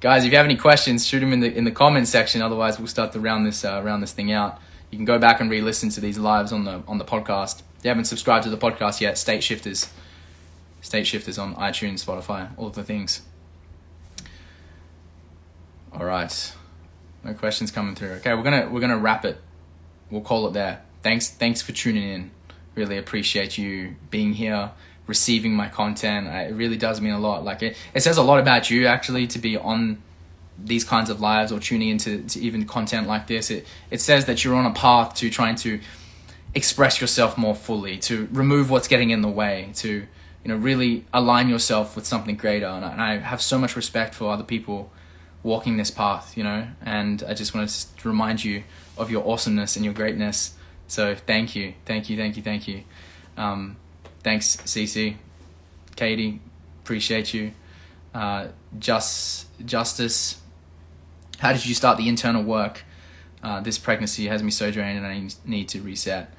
Guys, 0.00 0.24
if 0.24 0.30
you 0.30 0.36
have 0.36 0.44
any 0.44 0.56
questions, 0.56 1.06
shoot 1.06 1.20
them 1.20 1.32
in 1.32 1.40
the 1.40 1.52
in 1.52 1.64
the 1.64 1.70
comments 1.70 2.10
section. 2.10 2.42
Otherwise, 2.42 2.78
we'll 2.78 2.86
start 2.86 3.12
to 3.12 3.20
round 3.20 3.46
this 3.46 3.64
uh, 3.64 3.80
round 3.82 4.02
this 4.02 4.12
thing 4.12 4.30
out. 4.30 4.60
You 4.90 4.98
can 4.98 5.04
go 5.04 5.18
back 5.18 5.40
and 5.40 5.50
re-listen 5.50 5.88
to 5.90 6.00
these 6.00 6.18
lives 6.18 6.52
on 6.52 6.64
the 6.64 6.82
on 6.86 6.98
the 6.98 7.04
podcast. 7.04 7.62
If 7.78 7.84
you 7.84 7.88
haven't 7.88 8.04
subscribed 8.04 8.44
to 8.44 8.50
the 8.50 8.58
podcast 8.58 9.00
yet, 9.00 9.16
State 9.16 9.42
Shifters, 9.42 9.90
State 10.80 11.06
Shifters 11.06 11.38
on 11.38 11.54
iTunes, 11.56 12.04
Spotify, 12.04 12.50
all 12.56 12.68
the 12.68 12.84
things. 12.84 13.22
All 15.92 16.04
right, 16.04 16.52
no 17.24 17.32
questions 17.32 17.70
coming 17.70 17.94
through. 17.94 18.10
Okay, 18.16 18.34
we're 18.34 18.42
gonna 18.42 18.68
we're 18.70 18.80
gonna 18.80 18.98
wrap 18.98 19.24
it. 19.24 19.40
We'll 20.10 20.20
call 20.20 20.46
it 20.46 20.52
there. 20.52 20.82
Thanks 21.02 21.30
thanks 21.30 21.62
for 21.62 21.72
tuning 21.72 22.08
in. 22.08 22.30
Really 22.74 22.98
appreciate 22.98 23.56
you 23.56 23.96
being 24.10 24.34
here, 24.34 24.72
receiving 25.06 25.54
my 25.54 25.68
content. 25.68 26.26
It 26.26 26.54
really 26.54 26.76
does 26.76 27.00
mean 27.00 27.12
a 27.12 27.18
lot. 27.18 27.44
Like 27.44 27.62
it, 27.62 27.76
it 27.94 28.02
says 28.02 28.16
a 28.16 28.22
lot 28.22 28.38
about 28.38 28.70
you 28.70 28.86
actually 28.86 29.26
to 29.28 29.38
be 29.38 29.56
on 29.56 30.02
these 30.58 30.84
kinds 30.84 31.10
of 31.10 31.20
lives 31.20 31.52
or 31.52 31.60
tuning 31.60 31.90
into 31.90 32.22
to 32.22 32.40
even 32.40 32.66
content 32.66 33.06
like 33.06 33.26
this. 33.26 33.50
It 33.50 33.66
it 33.90 34.00
says 34.00 34.24
that 34.26 34.44
you're 34.44 34.56
on 34.56 34.66
a 34.66 34.74
path 34.74 35.14
to 35.16 35.30
trying 35.30 35.56
to 35.56 35.80
express 36.54 37.00
yourself 37.00 37.36
more 37.36 37.54
fully, 37.54 37.98
to 37.98 38.28
remove 38.32 38.70
what's 38.70 38.88
getting 38.88 39.10
in 39.10 39.20
the 39.20 39.28
way, 39.28 39.70
to 39.76 39.90
you 40.44 40.48
know 40.48 40.56
really 40.56 41.04
align 41.12 41.48
yourself 41.48 41.94
with 41.94 42.06
something 42.06 42.36
greater. 42.36 42.66
And 42.66 42.84
I, 42.84 42.92
and 42.92 43.02
I 43.02 43.16
have 43.18 43.42
so 43.42 43.58
much 43.58 43.76
respect 43.76 44.14
for 44.14 44.30
other 44.32 44.44
people 44.44 44.90
walking 45.42 45.76
this 45.76 45.90
path, 45.90 46.36
you 46.36 46.42
know, 46.42 46.66
and 46.82 47.22
I 47.28 47.34
just 47.34 47.54
wanted 47.54 47.68
to 47.68 48.08
remind 48.08 48.42
you 48.42 48.64
of 48.98 49.10
your 49.10 49.26
awesomeness 49.28 49.76
and 49.76 49.84
your 49.84 49.94
greatness. 49.94 50.54
So 50.88 51.14
thank 51.14 51.54
you, 51.54 51.74
thank 51.84 52.10
you, 52.10 52.16
thank 52.16 52.36
you, 52.36 52.42
thank 52.42 52.66
you. 52.66 52.82
Um, 53.36 53.76
thanks, 54.26 54.56
CC, 54.56 55.14
Katie, 55.94 56.40
appreciate 56.82 57.32
you. 57.32 57.52
Uh, 58.12 58.48
just 58.76 59.46
justice. 59.64 60.40
How 61.38 61.52
did 61.52 61.64
you 61.64 61.76
start 61.76 61.96
the 61.96 62.08
internal 62.08 62.42
work? 62.42 62.82
Uh, 63.40 63.60
this 63.60 63.78
pregnancy 63.78 64.26
has 64.26 64.42
me 64.42 64.50
so 64.50 64.72
drained, 64.72 64.98
and 64.98 65.06
I 65.06 65.28
need 65.44 65.68
to 65.68 65.80
reset. 65.80 66.34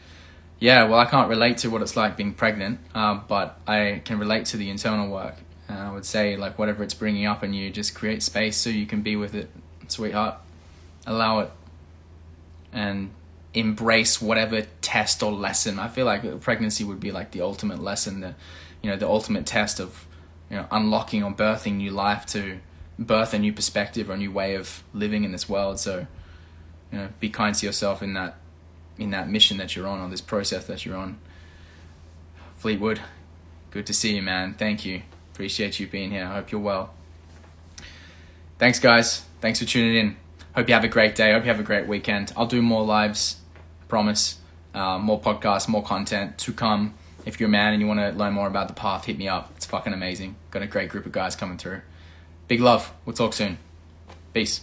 Yeah, 0.60 0.84
well, 0.84 1.00
I 1.00 1.06
can't 1.06 1.30
relate 1.30 1.60
to 1.60 1.70
what 1.70 1.82
it's 1.82 1.96
like 1.96 2.18
being 2.18 2.34
pregnant, 2.34 2.82
uh, 2.94 3.22
but 3.26 3.58
I 3.66 4.02
can 4.04 4.20
relate 4.20 4.48
to 4.48 4.58
the 4.58 4.70
internal 4.70 5.10
work. 5.10 5.36
And 5.70 5.80
I 5.80 5.90
would 5.94 6.04
say, 6.04 6.36
like, 6.36 6.60
whatever 6.60 6.84
it's 6.84 6.94
bringing 6.94 7.26
up 7.26 7.42
in 7.42 7.54
you, 7.54 7.70
just 7.70 7.96
create 7.96 8.22
space 8.22 8.58
so 8.58 8.70
you 8.70 8.86
can 8.86 9.02
be 9.02 9.16
with 9.16 9.34
it, 9.34 9.50
sweetheart. 9.88 10.36
Allow 11.06 11.40
it. 11.40 11.52
And 12.74 13.12
embrace 13.60 14.22
whatever 14.22 14.64
test 14.82 15.24
or 15.24 15.32
lesson. 15.32 15.80
I 15.80 15.88
feel 15.88 16.06
like 16.06 16.42
pregnancy 16.42 16.84
would 16.84 17.00
be 17.00 17.12
like 17.12 17.32
the 17.32 17.42
ultimate 17.42 17.82
lesson, 17.82 18.22
the, 18.22 18.36
you 18.82 18.90
know, 18.90 18.98
the 18.98 19.08
ultimate 19.08 19.46
test 19.46 19.80
of, 19.80 20.06
you 20.50 20.58
know, 20.58 20.68
unlocking 20.72 21.24
or 21.24 21.32
birthing 21.32 21.76
new 21.76 21.92
life 21.92 22.26
to 22.28 22.60
birth 23.00 23.34
a 23.34 23.40
new 23.40 23.54
perspective 23.54 24.10
or 24.10 24.14
a 24.14 24.18
new 24.18 24.32
way 24.32 24.56
of 24.56 24.84
living 24.94 25.24
in 25.24 25.32
this 25.32 25.48
world. 25.48 25.80
So, 25.80 26.08
you 26.92 26.98
know, 26.98 27.10
be 27.20 27.30
kind 27.30 27.54
to 27.56 27.66
yourself 27.66 28.02
in 28.02 28.14
that, 28.14 28.38
in 28.98 29.12
that 29.12 29.30
mission 29.30 29.58
that 29.58 29.76
you're 29.76 29.88
on 29.88 30.00
or 30.00 30.10
this 30.10 30.22
process 30.22 30.66
that 30.66 30.86
you're 30.86 30.98
on. 30.98 31.18
Fleetwood, 32.56 33.02
good 33.72 33.86
to 33.86 33.94
see 33.94 34.16
you, 34.16 34.22
man. 34.22 34.54
Thank 34.54 34.86
you. 34.86 35.04
Appreciate 35.34 35.80
you 35.80 35.88
being 35.88 36.12
here. 36.12 36.26
I 36.26 36.36
hope 36.36 36.52
you're 36.52 36.62
well. 36.62 36.94
Thanks, 38.58 38.80
guys. 38.80 39.24
Thanks 39.40 39.60
for 39.60 39.66
tuning 39.66 39.96
in. 39.96 40.18
Hope 40.56 40.68
you 40.68 40.74
have 40.74 40.84
a 40.84 40.88
great 40.88 41.14
day. 41.14 41.34
Hope 41.34 41.44
you 41.44 41.50
have 41.50 41.60
a 41.60 41.64
great 41.64 41.88
weekend. 41.88 42.34
I'll 42.36 42.48
do 42.48 42.64
more 42.64 42.84
lives, 42.84 43.36
promise. 43.88 44.40
Uh, 44.74 45.00
more 45.00 45.20
podcasts, 45.20 45.68
more 45.68 45.84
content 45.84 46.38
to 46.38 46.54
come. 46.54 46.94
If 47.26 47.40
you're 47.40 47.48
a 47.48 47.52
man 47.52 47.74
and 47.74 47.82
you 47.82 47.88
want 47.88 48.00
to 48.00 48.12
learn 48.12 48.34
more 48.34 48.48
about 48.48 48.68
the 48.68 48.74
path, 48.74 49.06
hit 49.06 49.18
me 49.18 49.28
up. 49.28 49.52
It's 49.56 49.66
fucking 49.66 49.92
amazing. 49.92 50.36
Got 50.52 50.62
a 50.62 50.68
great 50.68 50.90
group 50.90 51.06
of 51.06 51.12
guys 51.12 51.36
coming 51.36 51.58
through. 51.58 51.82
Big 52.48 52.62
love. 52.62 52.94
We'll 53.06 53.16
talk 53.16 53.34
soon. 53.34 53.58
Peace. 54.34 54.62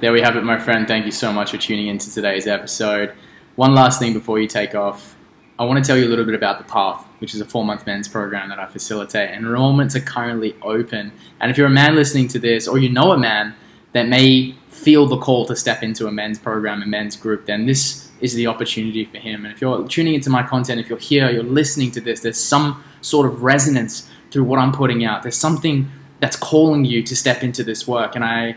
There 0.00 0.12
we 0.12 0.20
have 0.22 0.36
it, 0.36 0.44
my 0.44 0.58
friend. 0.58 0.88
Thank 0.88 1.06
you 1.06 1.12
so 1.12 1.32
much 1.32 1.50
for 1.50 1.58
tuning 1.58 1.88
into 1.88 2.12
today's 2.12 2.46
episode. 2.46 3.14
One 3.56 3.74
last 3.74 3.98
thing 3.98 4.12
before 4.12 4.38
you 4.40 4.48
take 4.48 4.74
off. 4.74 5.16
I 5.58 5.64
want 5.64 5.82
to 5.82 5.86
tell 5.86 5.98
you 5.98 6.06
a 6.06 6.08
little 6.08 6.24
bit 6.24 6.34
about 6.34 6.56
the 6.56 6.64
Path, 6.64 7.04
which 7.18 7.34
is 7.34 7.40
a 7.42 7.44
four 7.44 7.64
month 7.66 7.86
men's 7.86 8.08
program 8.08 8.48
that 8.48 8.58
I 8.58 8.66
facilitate. 8.66 9.30
Enrollments 9.38 9.94
are 9.94 10.00
currently 10.00 10.56
open. 10.62 11.12
And 11.38 11.50
if 11.50 11.58
you're 11.58 11.66
a 11.66 11.70
man 11.70 11.94
listening 11.94 12.28
to 12.28 12.38
this, 12.38 12.66
or 12.66 12.78
you 12.78 12.88
know 12.88 13.12
a 13.12 13.18
man 13.18 13.54
that 13.92 14.08
may 14.08 14.54
feel 14.68 15.06
the 15.06 15.18
call 15.18 15.44
to 15.46 15.56
step 15.56 15.82
into 15.82 16.06
a 16.06 16.12
men's 16.12 16.38
program, 16.38 16.82
a 16.82 16.86
men's 16.86 17.16
group, 17.16 17.46
then 17.46 17.66
this 17.66 18.10
is 18.20 18.34
the 18.34 18.46
opportunity 18.46 19.04
for 19.04 19.18
him. 19.18 19.44
And 19.44 19.52
if 19.52 19.60
you're 19.60 19.86
tuning 19.88 20.14
into 20.14 20.30
my 20.30 20.42
content, 20.42 20.80
if 20.80 20.88
you're 20.88 20.98
here, 20.98 21.30
you're 21.30 21.42
listening 21.42 21.90
to 21.92 22.00
this, 22.00 22.20
there's 22.20 22.38
some 22.38 22.82
sort 23.00 23.26
of 23.26 23.42
resonance 23.42 24.08
through 24.30 24.44
what 24.44 24.58
I'm 24.58 24.72
putting 24.72 25.04
out. 25.04 25.22
There's 25.22 25.36
something 25.36 25.90
that's 26.20 26.36
calling 26.36 26.84
you 26.84 27.02
to 27.02 27.16
step 27.16 27.42
into 27.42 27.64
this 27.64 27.88
work. 27.88 28.14
And 28.14 28.24
I 28.24 28.56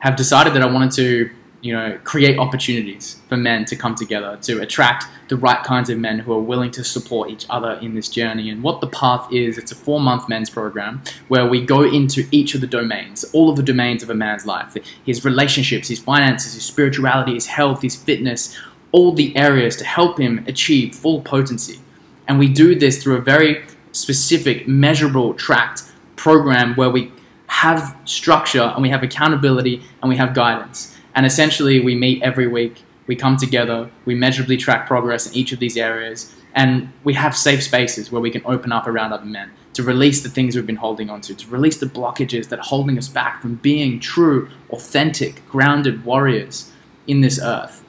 have 0.00 0.16
decided 0.16 0.52
that 0.54 0.62
I 0.62 0.66
wanted 0.66 0.92
to 0.92 1.30
you 1.60 1.72
know, 1.72 1.98
create 2.04 2.38
opportunities 2.38 3.20
for 3.28 3.36
men 3.36 3.64
to 3.64 3.74
come 3.74 3.94
together, 3.94 4.38
to 4.42 4.60
attract 4.60 5.06
the 5.28 5.36
right 5.36 5.62
kinds 5.64 5.90
of 5.90 5.98
men 5.98 6.20
who 6.20 6.32
are 6.32 6.40
willing 6.40 6.70
to 6.70 6.84
support 6.84 7.30
each 7.30 7.46
other 7.50 7.72
in 7.82 7.94
this 7.94 8.08
journey. 8.08 8.48
And 8.50 8.62
what 8.62 8.80
the 8.80 8.86
path 8.86 9.32
is, 9.32 9.58
it's 9.58 9.72
a 9.72 9.74
four 9.74 10.00
month 10.00 10.28
men's 10.28 10.50
program 10.50 11.02
where 11.26 11.46
we 11.46 11.64
go 11.64 11.82
into 11.82 12.26
each 12.30 12.54
of 12.54 12.60
the 12.60 12.66
domains, 12.66 13.24
all 13.32 13.50
of 13.50 13.56
the 13.56 13.62
domains 13.62 14.02
of 14.02 14.10
a 14.10 14.14
man's 14.14 14.46
life 14.46 14.76
his 15.04 15.24
relationships, 15.24 15.88
his 15.88 15.98
finances, 15.98 16.54
his 16.54 16.64
spirituality, 16.64 17.34
his 17.34 17.46
health, 17.46 17.82
his 17.82 17.96
fitness, 17.96 18.56
all 18.92 19.12
the 19.12 19.36
areas 19.36 19.76
to 19.76 19.84
help 19.84 20.18
him 20.18 20.44
achieve 20.46 20.94
full 20.94 21.20
potency. 21.22 21.80
And 22.28 22.38
we 22.38 22.48
do 22.48 22.74
this 22.74 23.02
through 23.02 23.16
a 23.16 23.20
very 23.20 23.64
specific, 23.92 24.68
measurable, 24.68 25.34
tracked 25.34 25.82
program 26.16 26.74
where 26.74 26.90
we 26.90 27.10
have 27.46 27.96
structure 28.04 28.62
and 28.62 28.82
we 28.82 28.90
have 28.90 29.02
accountability 29.02 29.82
and 30.02 30.08
we 30.08 30.16
have 30.16 30.34
guidance. 30.34 30.97
And 31.18 31.26
essentially, 31.26 31.80
we 31.80 31.96
meet 31.96 32.22
every 32.22 32.46
week, 32.46 32.84
we 33.08 33.16
come 33.16 33.36
together, 33.36 33.90
we 34.04 34.14
measurably 34.14 34.56
track 34.56 34.86
progress 34.86 35.26
in 35.26 35.34
each 35.34 35.50
of 35.50 35.58
these 35.58 35.76
areas, 35.76 36.32
and 36.54 36.92
we 37.02 37.12
have 37.14 37.36
safe 37.36 37.64
spaces 37.64 38.12
where 38.12 38.22
we 38.22 38.30
can 38.30 38.40
open 38.44 38.70
up 38.70 38.86
around 38.86 39.12
other 39.12 39.24
men 39.24 39.50
to 39.72 39.82
release 39.82 40.22
the 40.22 40.28
things 40.28 40.54
we've 40.54 40.64
been 40.64 40.76
holding 40.76 41.10
onto, 41.10 41.34
to 41.34 41.48
release 41.48 41.78
the 41.78 41.86
blockages 41.86 42.50
that 42.50 42.60
are 42.60 42.64
holding 42.64 42.96
us 42.96 43.08
back 43.08 43.42
from 43.42 43.56
being 43.56 43.98
true, 43.98 44.48
authentic, 44.70 45.44
grounded 45.48 46.04
warriors 46.04 46.70
in 47.08 47.20
this 47.20 47.40
earth. 47.42 47.84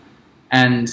And 0.50 0.92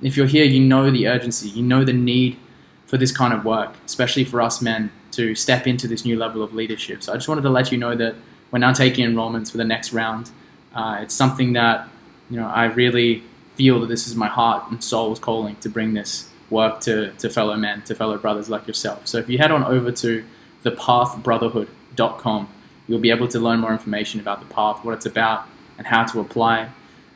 if 0.00 0.16
you're 0.16 0.24
here, 0.24 0.46
you 0.46 0.60
know 0.60 0.90
the 0.90 1.06
urgency, 1.06 1.50
you 1.50 1.62
know 1.62 1.84
the 1.84 1.92
need 1.92 2.38
for 2.86 2.96
this 2.96 3.14
kind 3.14 3.34
of 3.34 3.44
work, 3.44 3.74
especially 3.84 4.24
for 4.24 4.40
us 4.40 4.62
men 4.62 4.90
to 5.10 5.34
step 5.34 5.66
into 5.66 5.86
this 5.86 6.06
new 6.06 6.16
level 6.16 6.42
of 6.42 6.54
leadership. 6.54 7.02
So 7.02 7.12
I 7.12 7.16
just 7.16 7.28
wanted 7.28 7.42
to 7.42 7.50
let 7.50 7.70
you 7.70 7.76
know 7.76 7.94
that 7.96 8.14
we're 8.50 8.60
now 8.60 8.72
taking 8.72 9.04
enrollments 9.04 9.50
for 9.50 9.58
the 9.58 9.64
next 9.64 9.92
round. 9.92 10.30
Uh, 10.76 10.98
it's 11.00 11.14
something 11.14 11.54
that 11.54 11.88
you 12.30 12.36
know 12.38 12.46
I 12.46 12.66
really 12.66 13.24
feel 13.54 13.80
that 13.80 13.86
this 13.86 14.06
is 14.06 14.14
my 14.14 14.28
heart 14.28 14.70
and 14.70 14.84
soul's 14.84 15.18
calling 15.18 15.56
to 15.56 15.68
bring 15.70 15.94
this 15.94 16.28
work 16.50 16.80
to, 16.80 17.12
to 17.14 17.30
fellow 17.30 17.56
men, 17.56 17.82
to 17.82 17.94
fellow 17.94 18.18
brothers 18.18 18.48
like 18.48 18.66
yourself. 18.66 19.06
So 19.06 19.18
if 19.18 19.28
you 19.28 19.38
head 19.38 19.50
on 19.50 19.64
over 19.64 19.90
to 19.90 20.24
thepathbrotherhood.com, 20.62 22.48
you'll 22.86 23.00
be 23.00 23.10
able 23.10 23.28
to 23.28 23.40
learn 23.40 23.60
more 23.60 23.72
information 23.72 24.20
about 24.20 24.40
the 24.46 24.54
path, 24.54 24.84
what 24.84 24.92
it's 24.94 25.06
about, 25.06 25.46
and 25.78 25.86
how 25.86 26.04
to 26.04 26.20
apply. 26.20 26.68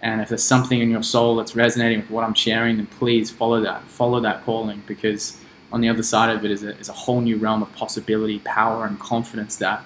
And 0.03 0.23
if 0.23 0.31
there's 0.31 0.43
something 0.43 0.81
in 0.81 0.91
your 0.91 1.03
soul 1.03 1.37
that's 1.37 1.55
resonating 1.55 2.01
with 2.01 2.11
what 2.11 2.25
I'm 2.25 2.35
sharing, 2.35 2.79
then 2.79 2.87
please 2.87 3.31
follow 3.31 3.61
that. 3.61 3.85
Follow 3.85 4.21
that 4.21 4.43
calling 4.45 4.83
because 4.87 5.37
on 5.73 5.83
the 5.83 5.89
other 5.89 6.03
side 6.03 6.35
of 6.35 6.45
it 6.45 6.51
is 6.51 6.65
a, 6.65 6.77
is 6.79 6.89
a 6.89 6.95
whole 6.95 7.21
new 7.21 7.37
realm 7.37 7.63
of 7.63 7.73
possibility, 7.77 8.39
power, 8.41 8.87
and 8.87 8.99
confidence 8.99 9.57
that 9.57 9.85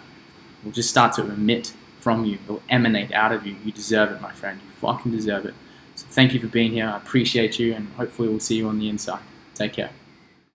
will 0.64 0.72
just 0.72 0.88
start 0.88 1.12
to 1.14 1.22
emit 1.22 1.72
from 2.04 2.26
you. 2.26 2.34
It 2.34 2.48
will 2.48 2.62
emanate 2.68 3.12
out 3.12 3.32
of 3.32 3.46
you. 3.46 3.56
You 3.64 3.72
deserve 3.72 4.12
it, 4.12 4.20
my 4.20 4.32
friend. 4.32 4.60
You 4.62 4.70
fucking 4.76 5.10
deserve 5.10 5.46
it. 5.46 5.54
So 5.96 6.06
thank 6.10 6.34
you 6.34 6.40
for 6.40 6.48
being 6.48 6.72
here. 6.72 6.86
I 6.86 6.98
appreciate 6.98 7.58
you, 7.58 7.74
and 7.74 7.88
hopefully 7.94 8.28
we'll 8.28 8.40
see 8.40 8.56
you 8.56 8.68
on 8.68 8.78
the 8.78 8.90
inside. 8.90 9.22
Take 9.54 9.72
care. 9.72 9.90